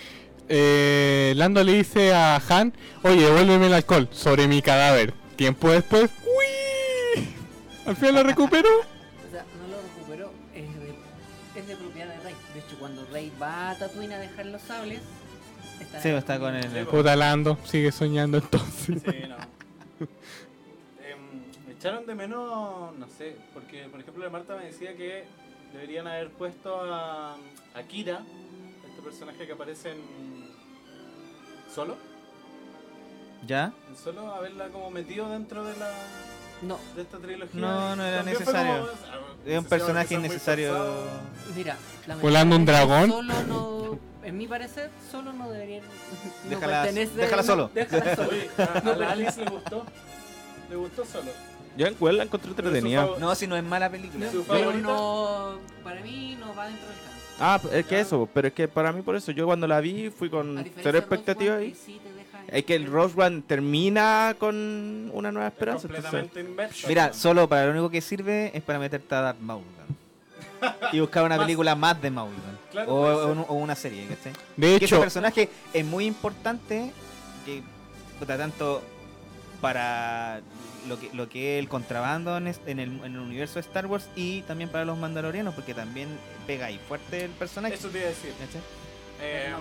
[0.50, 2.74] eh, Lando le dice a Han,
[3.04, 5.14] oye, devuélveme el alcohol sobre mi cadáver.
[5.36, 7.28] Tiempo después, ¡uy!
[7.86, 8.70] Al final lo recuperó.
[9.28, 12.36] O sea, no lo recuperó, es de, es de propiedad de Rey.
[12.54, 15.00] De hecho, cuando Rey va a Tatooine a dejar los sables,
[15.80, 16.86] está, Sí, está con el-.
[16.88, 19.02] Puta Lando, sigue soñando entonces.
[19.06, 19.38] Sí, no.
[21.02, 25.24] Em, me echaron de menos, no sé, porque por ejemplo la Marta me decía que
[25.74, 27.34] deberían haber puesto a,
[27.74, 28.22] a Kira,
[28.88, 30.52] este personaje que aparece en
[31.74, 31.96] Solo,
[33.48, 33.72] ¿Ya?
[33.90, 35.90] en Solo, haberla como metido dentro de la
[36.62, 37.60] No, de esta trilogía.
[37.60, 38.88] No, no era necesario.
[38.88, 40.78] como, ah, Es un personaje innecesario.
[41.56, 41.78] mira,
[42.22, 43.10] Volando un dragón.
[43.10, 45.82] Solo no, en mi parecer, solo no debería.
[45.82, 47.72] No Déjala- déjala no, solo.
[47.74, 48.30] Déjala solo.
[48.30, 49.86] Oye, a, la Alice le gustó.
[50.70, 51.32] Le gustó Solo.
[51.78, 53.08] Yo en Cuel la encontré entretenida.
[53.20, 54.30] No, si no es mala película.
[54.32, 57.12] ¿Su Pero no, para mí no va dentro del canon.
[57.40, 60.10] Ah, es que eso, pero es que para mí por eso, yo cuando la vi
[60.10, 61.76] fui con cero de expectativa Rogue One, ahí.
[61.86, 65.88] sí te deja Es que el Rose One termina con una nueva Es esperanza.
[65.88, 66.88] entonces- completamente inverso.
[66.88, 69.64] Mira, solo para lo único que sirve es para meterte a Darth Maul.
[70.92, 71.46] Y buscar una Más.
[71.46, 72.34] película más de Maul.
[72.70, 72.94] Claro,
[73.48, 74.34] o, una serie, ¿cachai?
[74.56, 76.92] De que ese hecho, personaje es muy importante
[77.46, 77.64] que
[78.20, 78.84] puta, tanto
[79.62, 80.42] para
[80.88, 84.10] lo que lo que es el contrabando en, el, en el universo de Star Wars
[84.16, 86.10] y también para los mandalorianos porque también
[86.48, 88.34] pega ahí fuerte el personaje Eso te iba a decir.
[89.22, 89.54] Eh,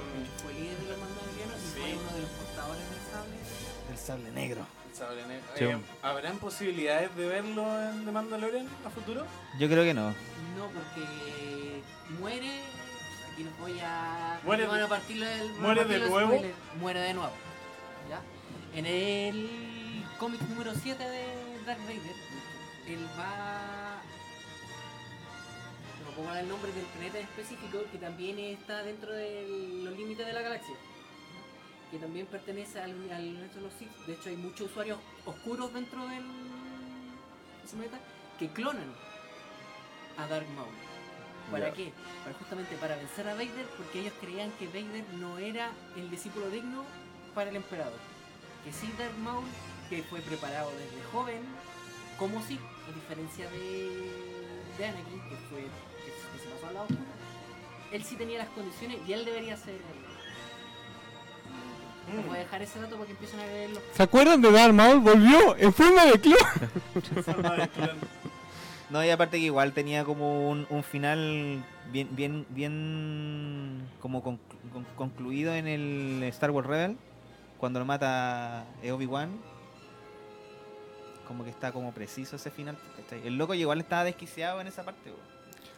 [0.43, 1.81] fue líder de los mandalorianos y sí.
[1.81, 4.67] fue uno de los portadores del sable sable negro.
[4.91, 5.47] El sable negro.
[5.57, 5.65] Sí.
[5.65, 9.27] Eh, ¿Habrán posibilidades de verlo en The Mandalorian a futuro?
[9.59, 10.09] Yo creo que no.
[10.09, 11.83] No, porque
[12.19, 12.61] muere.
[13.33, 14.41] Aquí los voy a.
[14.45, 16.43] Muere de- a partir el, van a muere partir de nuevo.
[16.81, 17.33] Muere de nuevo.
[18.09, 18.23] ¿Ya?
[18.75, 19.80] En el
[20.21, 22.17] cómic número 7 de Darth Vader,
[22.87, 24.03] él va.
[26.05, 30.27] No puedo dar el nombre del planeta específico, que también está dentro de los límites
[30.27, 30.75] de la galaxia.
[31.91, 33.91] Que también pertenece al, al universo de los Sith.
[34.07, 36.25] De hecho, hay muchos usuarios oscuros dentro del
[37.65, 37.99] ese planeta
[38.39, 38.93] que clonan
[40.19, 40.75] a Dark Maul.
[41.51, 41.93] ¿Para qué?
[42.25, 46.51] Para justamente para vencer a Vader, porque ellos creían que Vader no era el discípulo
[46.51, 46.85] digno
[47.35, 47.99] para el emperador.
[48.65, 49.47] Que sí Dark Maul,
[49.91, 51.41] que fue preparado desde joven,
[52.19, 53.91] como sí, a diferencia de,
[54.79, 57.11] de Anakin, que fue que, se- que se pasó al lado oscuro,
[57.93, 59.81] él sí tenía las condiciones y él debería ser el-
[62.17, 63.81] Les voy a dejar ese dato para que empiecen a verlo.
[63.95, 65.01] ¿Se acuerdan de Darth Maul?
[65.01, 66.39] Volvió en forma de clon.
[67.25, 67.99] Forma de clon.
[68.91, 74.39] No, y aparte que igual tenía como un, un final bien, bien, bien como conclu-
[74.73, 76.97] con- concluido en el Star Wars Rebel,
[77.59, 79.31] cuando lo mata eh, Obi-Wan.
[81.31, 82.77] Como que está como preciso ese final.
[82.97, 83.25] ¿cachai?
[83.25, 85.13] El loco igual estaba desquiciado en esa parte.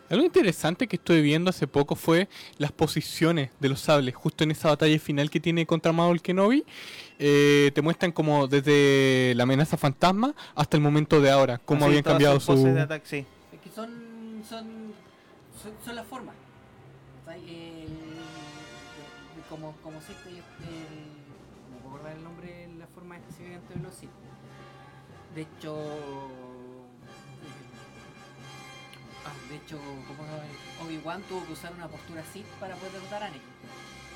[0.08, 2.26] Algo interesante que estuve viendo hace poco fue
[2.56, 6.64] las posiciones de los sables, justo en esa batalla final que tiene contra Maul Kenobi.
[7.18, 11.88] eh, te muestran como desde la amenaza fantasma hasta el momento de ahora, cómo Así,
[11.90, 12.74] habían cambiado sus poses su...
[12.74, 13.26] de ataque, sí.
[13.52, 14.66] Es que son, son,
[15.62, 16.34] son, son las formas.
[19.50, 23.94] como, como Sith, ellos, el- no puedo acordar el nombre la forma específicamente de los
[23.94, 24.10] Sith.
[25.34, 27.20] De hecho, eh,
[29.24, 30.24] ah, de hecho, como
[30.84, 33.42] Obi-Wan tuvo que usar una postura Sith para poder derrotar a Anakin,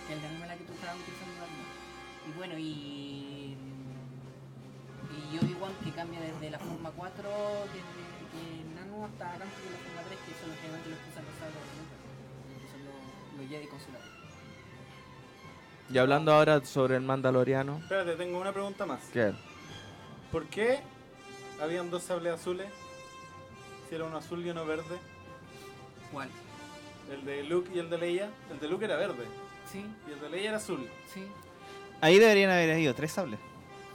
[0.06, 1.46] que es la misma la que tú estabas utilizando.
[2.28, 3.56] Y bueno, y
[5.32, 7.22] y Obi-Wan que cambia desde la forma 4,
[7.72, 7.80] desde
[8.32, 11.24] que Nano hasta tanto que la forma 3, que son los generalmente los que usan
[11.24, 11.88] los de luz,
[12.60, 14.06] que son los, los Jedi consulares.
[15.88, 17.78] Y hablando ahora sobre el Mandaloriano.
[17.78, 19.00] Espérate, tengo una pregunta más.
[19.12, 19.32] ¿Qué?
[20.32, 20.80] ¿Por qué
[21.61, 22.68] habían dos sables azules?
[23.88, 24.98] Si era uno azul y uno verde.
[26.12, 26.28] ¿Cuál?
[27.11, 28.30] El de Luke y el de Leia.
[28.50, 29.24] El de Luke era verde.
[29.70, 30.88] Sí, Y el de Leia era azul.
[31.12, 31.24] sí.
[32.02, 33.40] Ahí deberían haber ido tres sables.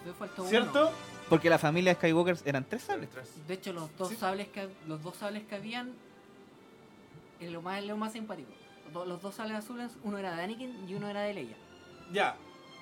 [0.06, 0.88] Me faltó ¿Cierto?
[0.88, 0.92] uno.
[1.30, 3.10] Porque la familia Skywalker eran tres sables.
[3.48, 4.16] De hecho, los dos Sí.
[4.16, 5.94] sables que los dos sables que habían
[7.40, 8.50] es lo más, lo más simpático.
[8.86, 11.56] Los dos- Los dos sables azules, uno era de Anakin y uno era de Leia.
[12.12, 12.36] Ya.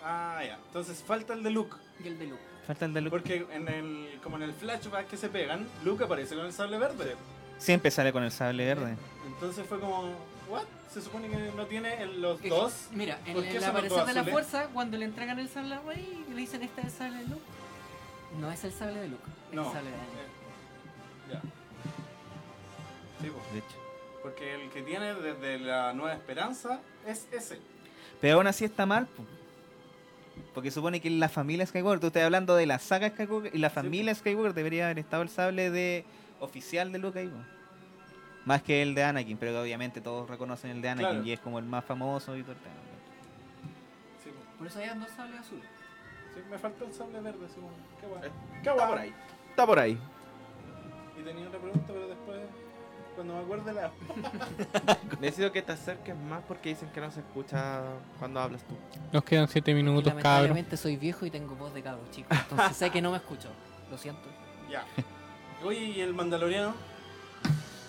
[0.04, 0.56] Ah, ya.
[0.68, 1.76] Entonces falta el de Luke.
[2.04, 2.42] Y el de Luke.
[2.70, 3.10] Falta el de Luke.
[3.18, 6.78] Porque en el, como en el flashback que se pegan, Luke aparece con el sable
[6.78, 7.16] verde.
[7.58, 8.96] Siempre sale con el sable verde.
[9.26, 10.04] Entonces fue como,
[10.48, 10.62] ¿what?
[10.94, 12.74] Se supone que no tiene el- los Es- dos.
[12.92, 14.34] Mira, en ¿Por qué el son los aparecer dos de la azules?
[14.34, 17.18] fuerza, cuando le entregan el sable a Rey y le dicen este es el sable
[17.18, 17.42] de Luke,
[18.40, 19.66] no es el sable de Luke, es No.
[19.66, 20.20] el sable de Anakin.
[20.20, 21.42] Eh, ya.
[23.20, 23.78] Sí, pues, De hecho.
[24.22, 27.58] porque el que tiene desde la Nueva Esperanza es ese.
[28.22, 29.08] Pero aún así está mal.
[29.08, 29.24] po.
[30.54, 33.70] Porque supone que la familia Skywalker, tú estás hablando de la saga Skywalker y la
[33.70, 36.06] familia Skywalker debería haber estado el sable de
[36.40, 37.28] oficial de Luke ahí.
[37.28, 37.38] po.
[38.46, 41.26] Más que el de Anakin, pero obviamente todos reconocen el de Anakin Claro.
[41.26, 42.74] y es como el más famoso y todo el tema.
[44.24, 44.58] Sí, pues.
[44.58, 45.66] Por eso habían dos sables azules.
[46.34, 47.46] Sí, me falta el sable verde.
[47.56, 47.70] Como,
[48.00, 48.22] qué guay.
[48.28, 48.32] Eh,
[48.64, 48.88] Qué Está guay.
[48.90, 49.14] por ahí.
[49.50, 49.98] Está por ahí.
[51.20, 52.40] Y tenía otra pregunta, pero después,
[53.20, 53.92] cuando me acuerde la...
[55.20, 57.82] Necesito que te acerques más porque dicen que no se escucha
[58.18, 58.76] cuando hablas tú.
[59.12, 60.24] Nos quedan 7 Y minutos, cabros.
[60.24, 63.50] lamentablemente soy viejo y tengo voz de cabro chico, entonces sé que no me escucho.
[63.92, 64.22] Lo siento.
[64.72, 64.86] Ya.
[65.66, 66.74] Oye, ¿y el Mandaloriano?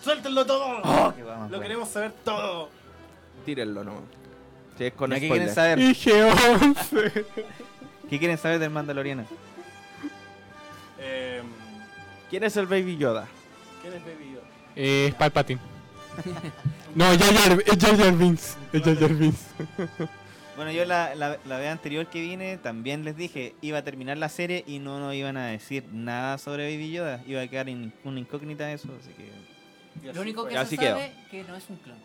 [0.02, 0.80] ¡Suéltenlo todo!
[0.82, 1.60] Oh, vamos, Lo bueno.
[1.60, 2.68] queremos saber todo.
[3.44, 4.02] Tírenlo nomás.
[4.78, 5.78] Si es con ¿Ya ¿Qué quieren saber?
[5.78, 7.26] Dije 11.
[8.10, 9.24] ¿Qué quieren saber del Mandaloriano?
[10.98, 11.40] Eh,
[12.28, 13.28] ¿Quién es el Baby Yoda?
[13.80, 14.59] ¿Quién es Baby Yoda?
[14.76, 15.60] Eh, es Palpatine.
[16.94, 18.56] No, Jar Jar, es Jar Jar Binks.
[18.72, 19.40] Es Jar Jar Binks.
[20.56, 24.18] Bueno, yo la, la, la vez anterior que vine también les dije, iba a terminar
[24.18, 27.22] la serie y no nos iban a decir nada sobre Baby Yoda.
[27.26, 29.22] Iba a quedar in- una incógnita eso, así que...
[30.04, 30.96] Y así Lo único que se quedó.
[30.96, 31.96] sabe que no es un clon.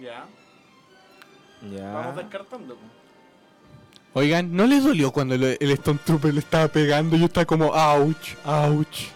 [0.00, 0.26] Ya,
[1.76, 1.92] Ya.
[1.92, 2.78] vamos descartando.
[4.14, 7.18] Oigan, ¿no les dolió cuando el, el Stone Trooper le estaba pegando?
[7.18, 9.08] Yo estaba como, ouch, ouch.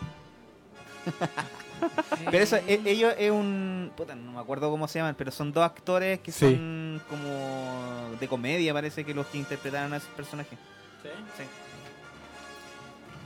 [2.31, 3.91] Pero eso, Eh, e- ellos es un...
[3.97, 6.41] Puta, no me acuerdo cómo se llaman, pero son dos actores que Sí.
[6.55, 10.59] son como de comedia, parece que los que interpretaron a esos personajes.
[11.03, 11.09] ¿Sí?
[11.39, 11.45] Sí.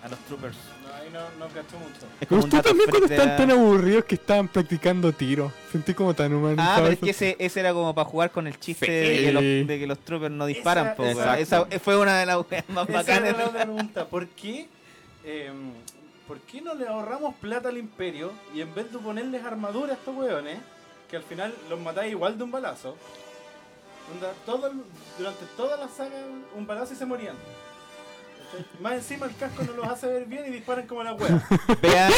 [0.02, 0.56] a los troopers.
[0.84, 2.06] No, ahí no, no cacho mucho.
[2.20, 5.50] Es también cuando están la- tan aburridos que estaban practicando tiro.
[5.72, 6.70] Sentí como tan humanizado.
[6.70, 8.92] Ah, pero es que ese, ese era como para jugar con el chiste Sí.
[8.92, 10.94] de, que los, de que los troopers no disparan.
[11.38, 12.36] Esa- po, fue una de las
[12.68, 13.28] más Esa bacanas.
[13.30, 14.04] era la otra pregunta.
[14.06, 14.68] ¿Por qué,
[15.24, 15.50] eh,
[16.26, 19.94] ¿Por qué no le ahorramos plata al imperio y en vez de ponerles armadura a
[19.96, 20.58] estos hueones,
[21.08, 22.96] que al final los matáis igual de un balazo,
[24.12, 24.82] onda, todo el-
[25.18, 26.16] durante toda la saga
[26.56, 27.36] un balazo y se morían?
[28.80, 31.46] Más encima el casco no los hace ver bien y disparan como la wea.
[31.82, 32.12] Vean,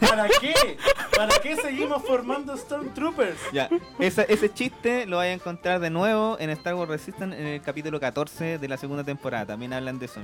[0.00, 0.76] ¿Para qué?
[1.16, 3.38] ¿Para qué seguimos formando Stormtroopers?
[3.52, 3.68] ya,
[3.98, 7.62] esa- ese chiste lo vais a encontrar de nuevo en Star Wars Resistance en el
[7.62, 9.46] capítulo 14 de la segunda temporada.
[9.46, 10.20] También hablan de eso.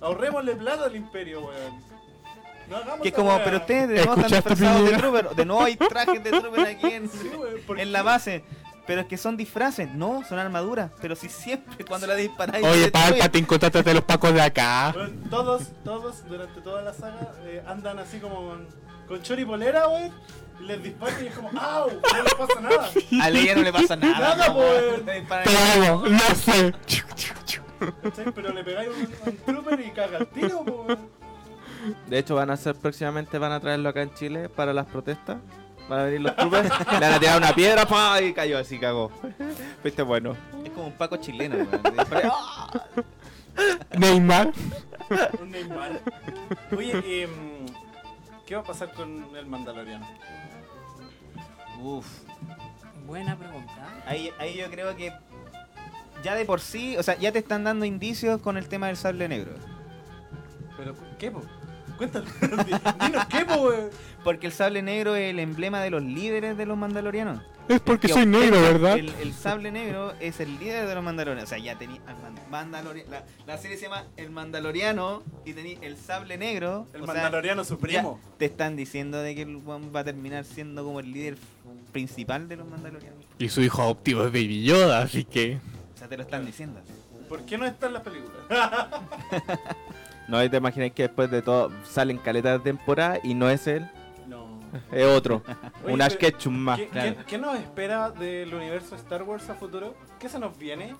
[0.00, 1.88] Ahorrémosle plata al imperio, weón.
[2.68, 5.28] No hagamos Que es como, pero ustedes de nuevo están ¿Escuchaste, disfrazados de trooper.
[5.30, 7.92] De nuevo hay trajes de trooper aquí en, Sí, weón, ¿por en qué?
[7.92, 8.44] la base.
[8.86, 10.90] Pero es que son disfraces, no, son armaduras.
[11.00, 12.64] Pero si siempre cuando la disparáis.
[12.64, 12.90] Oye.
[12.90, 14.94] Palpatine, contáctate a los pacos de acá.
[15.28, 18.66] Todos, todos durante toda la saga eh, andan así como con,
[19.06, 20.12] con chori polera, weón.
[20.60, 21.88] Les disparan y es como, ¡au!
[21.88, 22.90] No les pasa nada.
[23.22, 24.18] A Leia no le pasa nada.
[24.18, 26.12] Nada, no, weón.
[26.16, 26.74] Le sé.
[28.02, 28.32] ¿Cachai?
[28.32, 31.08] Pero le pegáis un, un trooper y caga el tiro, po, weón.
[32.06, 35.38] De hecho, van a hacer próximamente, van a traerlo acá en Chile para las protestas.
[35.88, 38.20] Van a venir los troopers, le van a tirar una piedra ¡pa!
[38.20, 39.10] y cayó así, cagó.
[39.80, 40.36] Fuiste bueno.
[40.64, 41.80] Es como un Paco chileno, weón.
[42.24, 42.84] ¡Ah!
[43.98, 44.52] Neymar.
[45.40, 46.00] Un Neymar.
[46.76, 47.66] Oye, em,
[48.46, 50.06] ¿qué va a pasar con el Mandaloriano?
[51.80, 52.06] Uf.
[53.06, 54.02] Buena pregunta.
[54.06, 55.12] Ahí, ahí yo creo que
[56.22, 58.96] ya de por sí, o sea, ya te están dando indicios con el tema del
[58.96, 59.52] sable negro.
[60.76, 61.42] ¿Pero qué, po?
[61.96, 62.30] Cuéntanos.
[62.40, 63.90] Dinos qué, po, weón.
[64.22, 67.40] Porque el sable negro es el emblema de los líderes de los mandalorianos.
[67.68, 68.96] Es porque soy negro, ¿verdad?
[68.96, 71.44] El, el sable negro es el líder de los mandalorianos.
[71.44, 72.16] O sea, ya tenía al
[72.50, 76.86] man- Mandalori- la, la serie se llama El Mandaloriano y tenía el sable negro.
[76.94, 78.20] El o sea, Mandaloriano ya Supremo.
[78.38, 81.36] te están diciendo de que el weón va a terminar siendo como el líder
[81.92, 83.18] principal de los mandalorianos.
[83.38, 85.58] Y su hijo adoptivo es Baby Yoda, así que.
[86.08, 86.80] Te lo están diciendo.
[87.28, 88.36] ¿Por qué no está en las películas?
[90.28, 93.66] No, y te imaginas que después de todo salen caletas de temporada y no es
[93.66, 93.90] él,
[94.26, 94.46] No.
[94.92, 95.42] es otro.
[95.84, 96.78] Oye, un Ash Ketchum más.
[96.78, 97.16] ¿Qué, claro.
[97.16, 99.94] qué- qué nos espera del universo Star Wars a futuro?
[100.18, 100.94] ¿Qué se nos viene?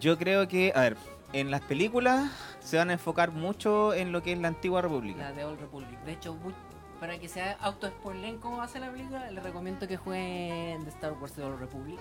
[0.00, 0.96] Yo creo que, a ver,
[1.34, 5.18] en las películas se van a enfocar mucho en lo que es la antigua república.
[5.22, 5.98] La de Old Republic.
[6.06, 6.54] De hecho, muy-
[7.00, 10.84] para que sea auto spoilen cómo va a ser la película, les recomiendo que jueguen
[10.84, 11.98] The Star Wars The Old Republic.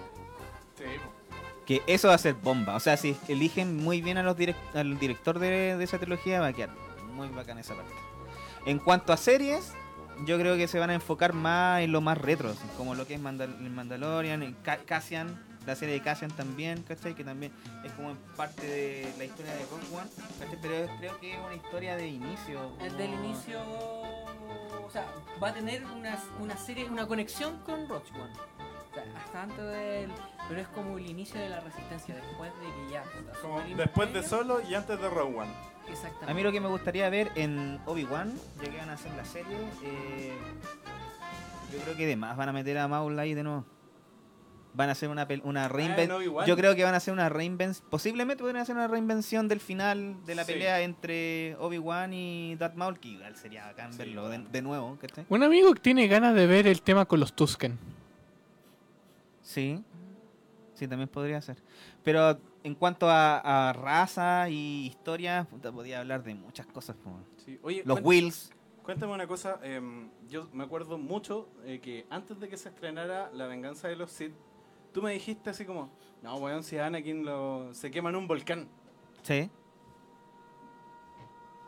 [0.77, 0.85] Sí,
[1.65, 2.75] Que eso va a ser bomba.
[2.75, 6.41] O sea, si eligen muy bien a los direct- al director de, de esa trilogía,
[6.41, 6.71] va a quedar
[7.13, 7.93] muy bacán esa parte.
[8.65, 9.71] En cuanto a series,
[10.25, 13.13] yo creo que se van a enfocar más en lo más retro, como lo que
[13.15, 17.15] es Mandal- el Mandalorian, el Ca- Cassian, la serie de Cassian también, ¿cachai?
[17.15, 17.53] Que también
[17.85, 20.09] es como parte de la historia de Rogue One,
[20.39, 20.57] ¿cachai?
[20.61, 22.71] Pero creo que es una historia de inicio.
[22.81, 23.59] El del como- inicio.
[24.85, 25.05] O sea,
[25.41, 28.33] va a tener una, una serie, una conexión con Rogue One.
[28.91, 30.11] O sea, hasta antes del.
[30.49, 33.03] Pero es como el inicio de la resistencia, después de que ya.
[33.03, 34.23] está como Super después de.
[34.23, 35.51] Solo y antes de Rogue One.
[35.89, 36.31] Exactamente.
[36.31, 39.25] A mí lo que me gustaría ver en Obi-Wan, ya que van a hacer la
[39.25, 40.33] serie, eh,
[41.73, 43.65] yo creo que además van a meter a Maul ahí de nuevo.
[44.75, 46.45] Van a hacer una, una en reinvención.
[46.47, 47.87] Yo creo que van a hacer una reinvención.
[47.91, 50.53] Posiblemente pueden hacer una reinvención del final de la Sí.
[50.53, 54.49] pelea entre Obi-Wan y Darth Maul, que igual sería bacán Sí, verlo de, bueno.
[54.51, 54.97] de nuevo.
[54.99, 55.25] ¿cachai?
[55.29, 57.77] Un amigo que tiene ganas de ver el tema con los Tusken.
[59.41, 59.83] Sí,
[60.73, 61.57] sí, también podría ser.
[62.03, 66.95] Pero en cuanto a, a raza y historia, puta, podía hablar de muchas cosas.
[66.97, 67.11] po.
[67.45, 67.59] Sí.
[67.63, 68.51] Oye, Los cuen- Wills.
[68.83, 73.31] Cuéntame una cosa, em, yo me acuerdo mucho eh, que antes de que se estrenara
[73.33, 74.33] La venganza de los Sith,
[74.93, 75.89] tú me dijiste así como,
[76.21, 78.67] no, weón, si Anakin lo, se quema en un volcán.
[79.21, 79.49] Sí.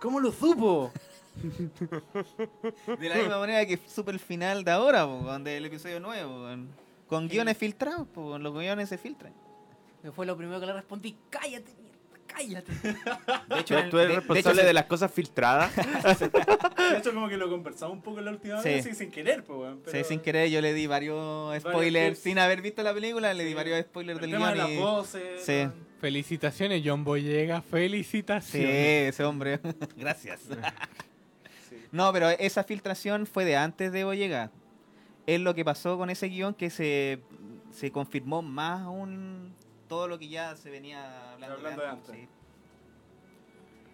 [0.01, 0.91] ¿Cómo lo supo?
[2.99, 6.47] De la misma manera que supe el final de ahora, po, del episodio nuevo.
[7.07, 9.33] Con guiones filtrados, weón, los guiones se filtran.
[10.01, 11.97] Que fue lo primero que le respondí: cállate, mierda,
[12.27, 12.71] cállate.
[13.53, 15.71] De hecho, Tú eres de- de responsable hecho, de, las cosas filtradas.
[16.19, 18.69] De hecho, como que lo conversamos un poco la última Sí.
[18.69, 19.75] vez, así, sin querer, pues, weón.
[19.85, 23.43] sí, pero sin querer yo le di varios spoilers, sin haber visto la película, le
[23.43, 23.55] di Sí.
[23.55, 24.79] varios spoilers El del tema de guion las y...
[24.81, 25.45] voces.
[25.45, 25.67] Sí.
[26.01, 27.61] Felicitaciones, John Boyega.
[27.61, 29.13] Sí, Felicitaciones.
[29.13, 29.59] ese hombre.
[29.97, 30.41] Gracias.
[31.91, 34.51] No, pero esa filtración fue de antes de Boyega.
[35.27, 37.21] Es lo que pasó con ese guion que se,
[37.71, 39.53] se confirmó más aún
[39.87, 42.15] todo lo que ya se venía hablando, Hablando de antes.
[42.15, 42.27] sí.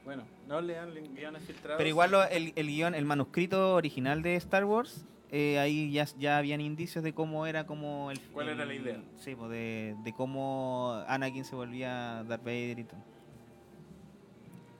[0.04, 1.78] Bueno, no lean guiones filtrados.
[1.78, 6.06] Pero igual lo- el, el guion, el manuscrito original de Star Wars, eh, ahí ya,
[6.18, 8.20] ya habían indicios de cómo era como el...
[8.34, 9.02] ¿Cuál era la idea?
[9.20, 13.00] Sí, pues de, de cómo Anakin se volvía Darth Vader y todo.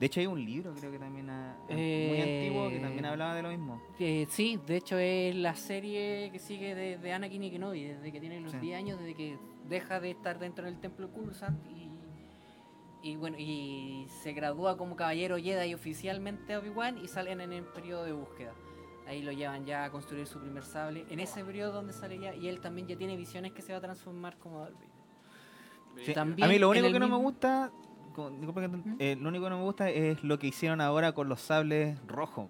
[0.02, 3.36] De hecho hay un libro creo que también ha- muy Eh, antiguo que también hablaba
[3.36, 3.80] de lo mismo.
[4.00, 8.12] Eh, sí, de hecho es la serie que sigue de, de Anakin y Kenobi, desde
[8.12, 8.58] que tiene los Sí.
[8.58, 9.38] 10 años, desde que
[9.70, 11.92] deja de estar dentro del templo Coruscant y,
[13.12, 17.64] y bueno, y se gradúa como caballero Jedi oficialmente a Obi-Wan y salen en el
[17.66, 18.54] periodo de búsqueda.
[19.08, 21.06] Ahí lo llevan ya a construir su primer sable.
[21.10, 23.78] En ese periodo donde sale ya, y él también ya tiene visiones que se va
[23.78, 26.06] a transformar como Darth Vader.
[26.06, 27.72] Sí, También a mí lo único que no me mismo- gusta,
[28.16, 31.14] disculpa que te- eh, lo único que no me gusta es lo que hicieron ahora
[31.14, 32.48] con los sables rojos.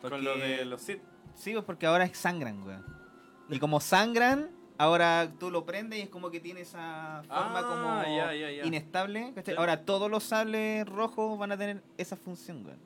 [0.00, 1.00] Con lo de los Sith.
[1.34, 2.84] Sí, pues porque ahora sangran, weón.
[3.48, 8.04] Y como sangran, ahora tú lo prendes y es como que tiene esa forma Ah,
[8.04, 9.32] como inestable.
[9.56, 12.78] Ahora todos los sables rojos van a tener esa función, weón.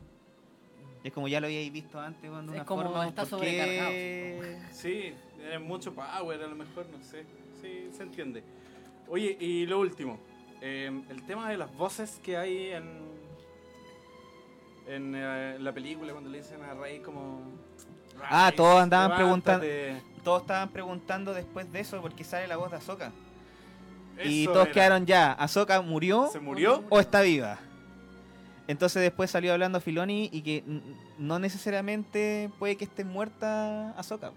[1.05, 3.07] Y es como ya lo habíais visto antes, de Es una como forma.
[3.09, 4.59] está ¿por qué?
[4.73, 7.25] Sí, tiene mucho power a lo mejor, no sé.
[7.63, 8.43] Sí, se entiende.
[9.09, 10.19] Oye, y lo último.
[10.61, 12.85] Eh, el tema de las voces que hay en,
[14.89, 17.41] en eh, la película cuando le dicen a Rey como...
[18.23, 20.03] Ah, "Rise, todos andaban levántate".
[20.25, 23.13] Todos estaban preguntando después de eso porque sale la voz de Ahsoka.
[24.25, 24.73] Y todos era.
[24.73, 25.33] quedaron ya.
[25.33, 26.83] ¿Ahsoka murió ¿Se murió?
[26.89, 27.59] o está viva?
[28.67, 30.65] Entonces después salió hablando Filoni y que
[31.19, 34.33] no necesariamente puede que esté muerta Ahsoka.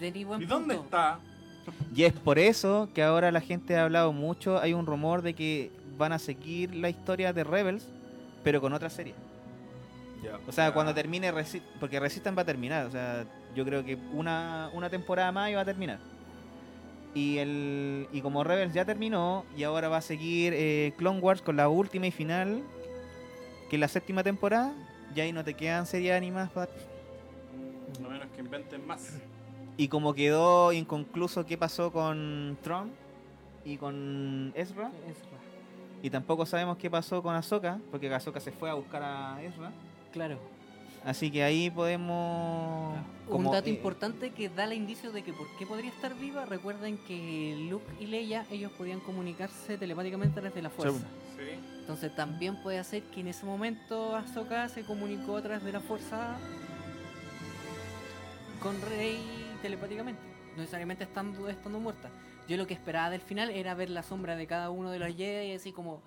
[0.00, 1.18] ¿Y dónde está?
[1.94, 4.58] Y es por eso que ahora la gente ha hablado mucho.
[4.58, 7.86] Hay un rumor de que van a seguir la historia de Rebels,
[8.44, 9.14] pero con otra serie.
[10.46, 12.86] O sea, cuando termine Resi porque Resistance va a terminar.
[12.86, 15.98] O sea, yo creo que una, una temporada más y va a terminar.
[17.14, 21.42] Y el y como Rebels ya terminó y ahora va a seguir eh, Clone Wars
[21.42, 22.62] con la última y final,
[23.70, 24.72] que es la séptima temporada,
[25.14, 26.70] ya ahí no te quedan series animadas para
[28.04, 29.14] A menos que inventen más.
[29.78, 32.90] Y como quedó inconcluso qué pasó con Tron
[33.64, 34.90] y con Ezra,
[36.02, 39.70] y tampoco sabemos qué pasó con Ahsoka, porque Ahsoka se fue a buscar a Ezra.
[40.12, 40.36] Claro.
[41.04, 42.98] Así que ahí podemos...
[43.28, 46.12] como, un dato eh, importante que da el indicio de que por qué podría estar
[46.16, 46.44] viva.
[46.44, 51.06] Recuerden que Luke y Leia, ellos podían comunicarse telepáticamente desde la fuerza.
[51.36, 51.78] Sí.
[51.80, 55.80] Entonces también puede ser que en ese momento Ahsoka se comunicó a través de la
[55.80, 56.36] fuerza
[58.60, 60.20] con Rey telepáticamente.
[60.52, 62.10] No necesariamente estando, estando muerta.
[62.48, 65.14] Yo lo que esperaba del final era ver la sombra de cada uno de los
[65.14, 66.02] Jedi y así como...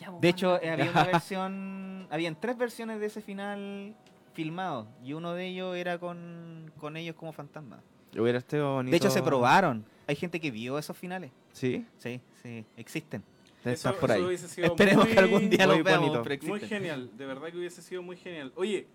[0.00, 2.06] ya, pues, De hecho, eh, había una versión...
[2.10, 3.94] Habían tres versiones de ese final
[4.32, 7.80] filmado, y uno de ellos era con, con ellos como fantasma.
[8.16, 8.90] Hubiera estado bonito.
[8.92, 9.84] De hecho, se probaron.
[10.06, 11.30] Hay gente que vio esos finales.
[11.52, 13.22] Sí, Sí, sí, existen.
[13.64, 14.24] Eso- por ahí.
[14.34, 18.16] Esperemos muy- que algún día los veamos, Muy genial, de verdad que hubiese sido muy
[18.16, 18.52] genial.
[18.56, 18.86] Oye,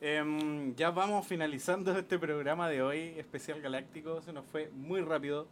[0.00, 5.46] em, ya vamos finalizando este programa de hoy, especial galáctico, se nos fue muy rápido.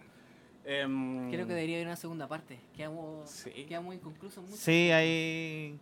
[0.64, 2.58] Em, Creo que debería haber una segunda parte.
[2.76, 3.50] Quedamos, Sí.
[3.68, 4.56] quedamos inconclusos mucho.
[4.56, 5.78] Sí, hay...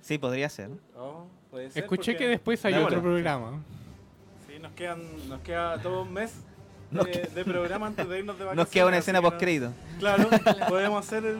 [0.00, 0.70] Sí, podría ser.
[0.96, 3.62] Oh, puede ser, Escuché porque- que después hay otro programa.
[4.48, 6.34] Sí, nos, quedan, nos queda todo un mes
[6.90, 8.56] de, Nos que- de programa antes de irnos de vacaciones.
[8.66, 9.72] Nos queda una escena que no- post-crédito.
[10.00, 10.28] Claro,
[10.68, 11.38] podemos hacer el,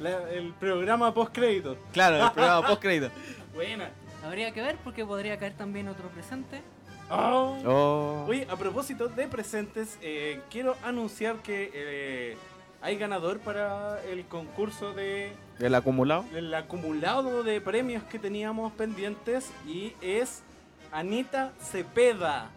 [0.00, 1.78] la- el programa post-crédito.
[1.94, 3.10] Claro, el programa post-crédito.
[3.54, 3.90] Buena.
[4.26, 6.60] Habría que ver porque podría caer también otro presente.
[7.08, 7.56] Oh.
[7.64, 8.24] Oh.
[8.28, 12.36] Oye, a propósito de presentes, eh, quiero anunciar que eh,
[12.82, 16.24] hay ganador para el concurso de ¿El acumulado?
[16.34, 20.42] el acumulado de premios que teníamos pendientes y es
[20.90, 22.50] Anita Cepeda.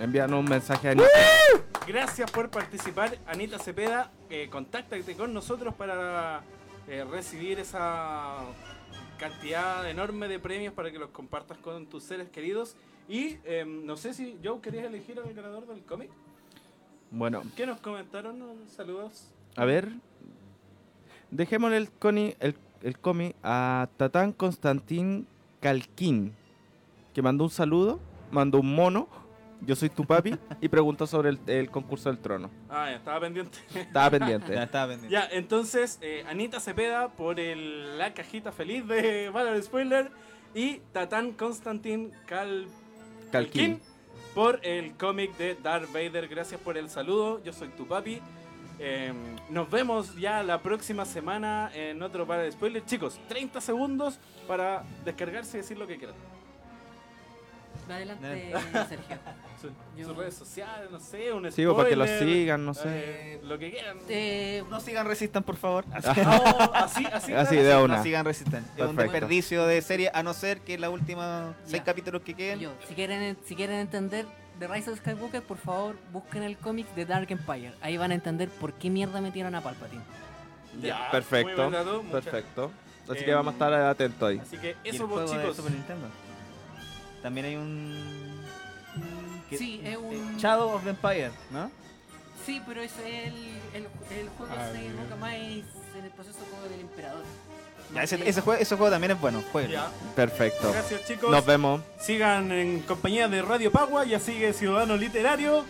[0.00, 1.08] Envíanos un mensaje a Anita.
[1.86, 4.10] Gracias por participar, Anita Cepeda.
[4.30, 6.42] Eh, contáctate con nosotros para
[6.88, 8.38] eh, recibir esa
[9.18, 12.76] cantidad enorme de premios para que los compartas con tus seres queridos.
[13.08, 16.10] Y eh, no sé si Joe querías elegir al ganador del cómic.
[17.10, 18.42] Bueno, ¿Qué nos comentaron?
[18.68, 19.30] Saludos.
[19.56, 19.90] a ver.
[21.30, 25.26] Dejémosle el, coni, el, el cómic a Tatán Constantín
[25.60, 26.32] Calquín,
[27.12, 28.00] que mandó un saludo,
[28.30, 29.08] mandó un mono,
[29.60, 32.50] yo soy tu papi, y preguntó sobre el, el concurso del trono.
[32.68, 33.58] Ah, ya estaba pendiente.
[33.74, 34.52] Estaba pendiente.
[34.54, 35.12] Ya estaba pendiente.
[35.12, 40.10] ya, entonces, eh, Anita Cepeda por el- la cajita feliz de Valor Spoiler
[40.54, 42.66] y Tatán Constantin Cal
[43.32, 43.80] Calquín.
[44.34, 46.28] por el cómic de Darth Vader.
[46.28, 47.42] Gracias por el saludo.
[47.44, 48.20] Yo soy tu papi.
[48.80, 49.12] Eh,
[49.50, 52.84] nos vemos ya la próxima semana en otro para de spoiler.
[52.84, 56.14] Chicos, 30 segundos para descargarse y decir lo que quieran.
[57.94, 58.52] Adelante,
[58.88, 59.16] Sergio.
[59.60, 62.74] Su- Yo- Sus redes sociales, no sé, un Sí, para que lo spoiler, sigan, no
[62.74, 62.82] sé.
[62.86, 63.98] eh, lo que quieran.
[64.08, 65.84] Eh, No sigan Resistan, por favor.
[65.88, 67.62] Oh, así, así, Así claro.
[67.68, 68.02] de No una.
[68.02, 68.64] sigan Resistan.
[68.76, 71.84] Es un desperdicio de serie, a no ser que la última seis Ya.
[71.84, 72.60] capítulos que queden.
[72.60, 74.26] yo, si quieren, si quieren entender
[74.60, 77.72] The Rise of Skywalker, por favor, busquen el cómic de Dark Empire.
[77.80, 80.02] Ahí van a entender por qué mierda metieron a Palpatine.
[80.82, 81.70] Ya, Perfecto.
[81.70, 82.70] dato, Perfecto.
[83.08, 84.38] Así Eh, que vamos a estar atentos ahí.
[84.38, 85.56] Así que ¿Y el eso, juego pues, de chicos.
[85.56, 86.06] Super Nintendo?
[87.22, 88.42] También hay un...
[89.50, 91.70] que- Sí, es un- Shadow of the Empire, ¿no?
[92.46, 93.34] Sí, pero ese es el,
[93.74, 93.88] el,
[94.18, 95.64] el juego Ah, se enfoca más en
[96.04, 97.24] el proceso como del emperador.
[97.94, 99.42] Ya, ese, juego, ese juego también es bueno.
[99.70, 99.90] Ya.
[100.14, 100.70] Perfecto.
[100.72, 101.30] Gracias, chicos.
[101.30, 101.80] Nos vemos.
[101.98, 105.64] Sigan en compañía de Radio Pagua, ya sigue Ciudadano Literario.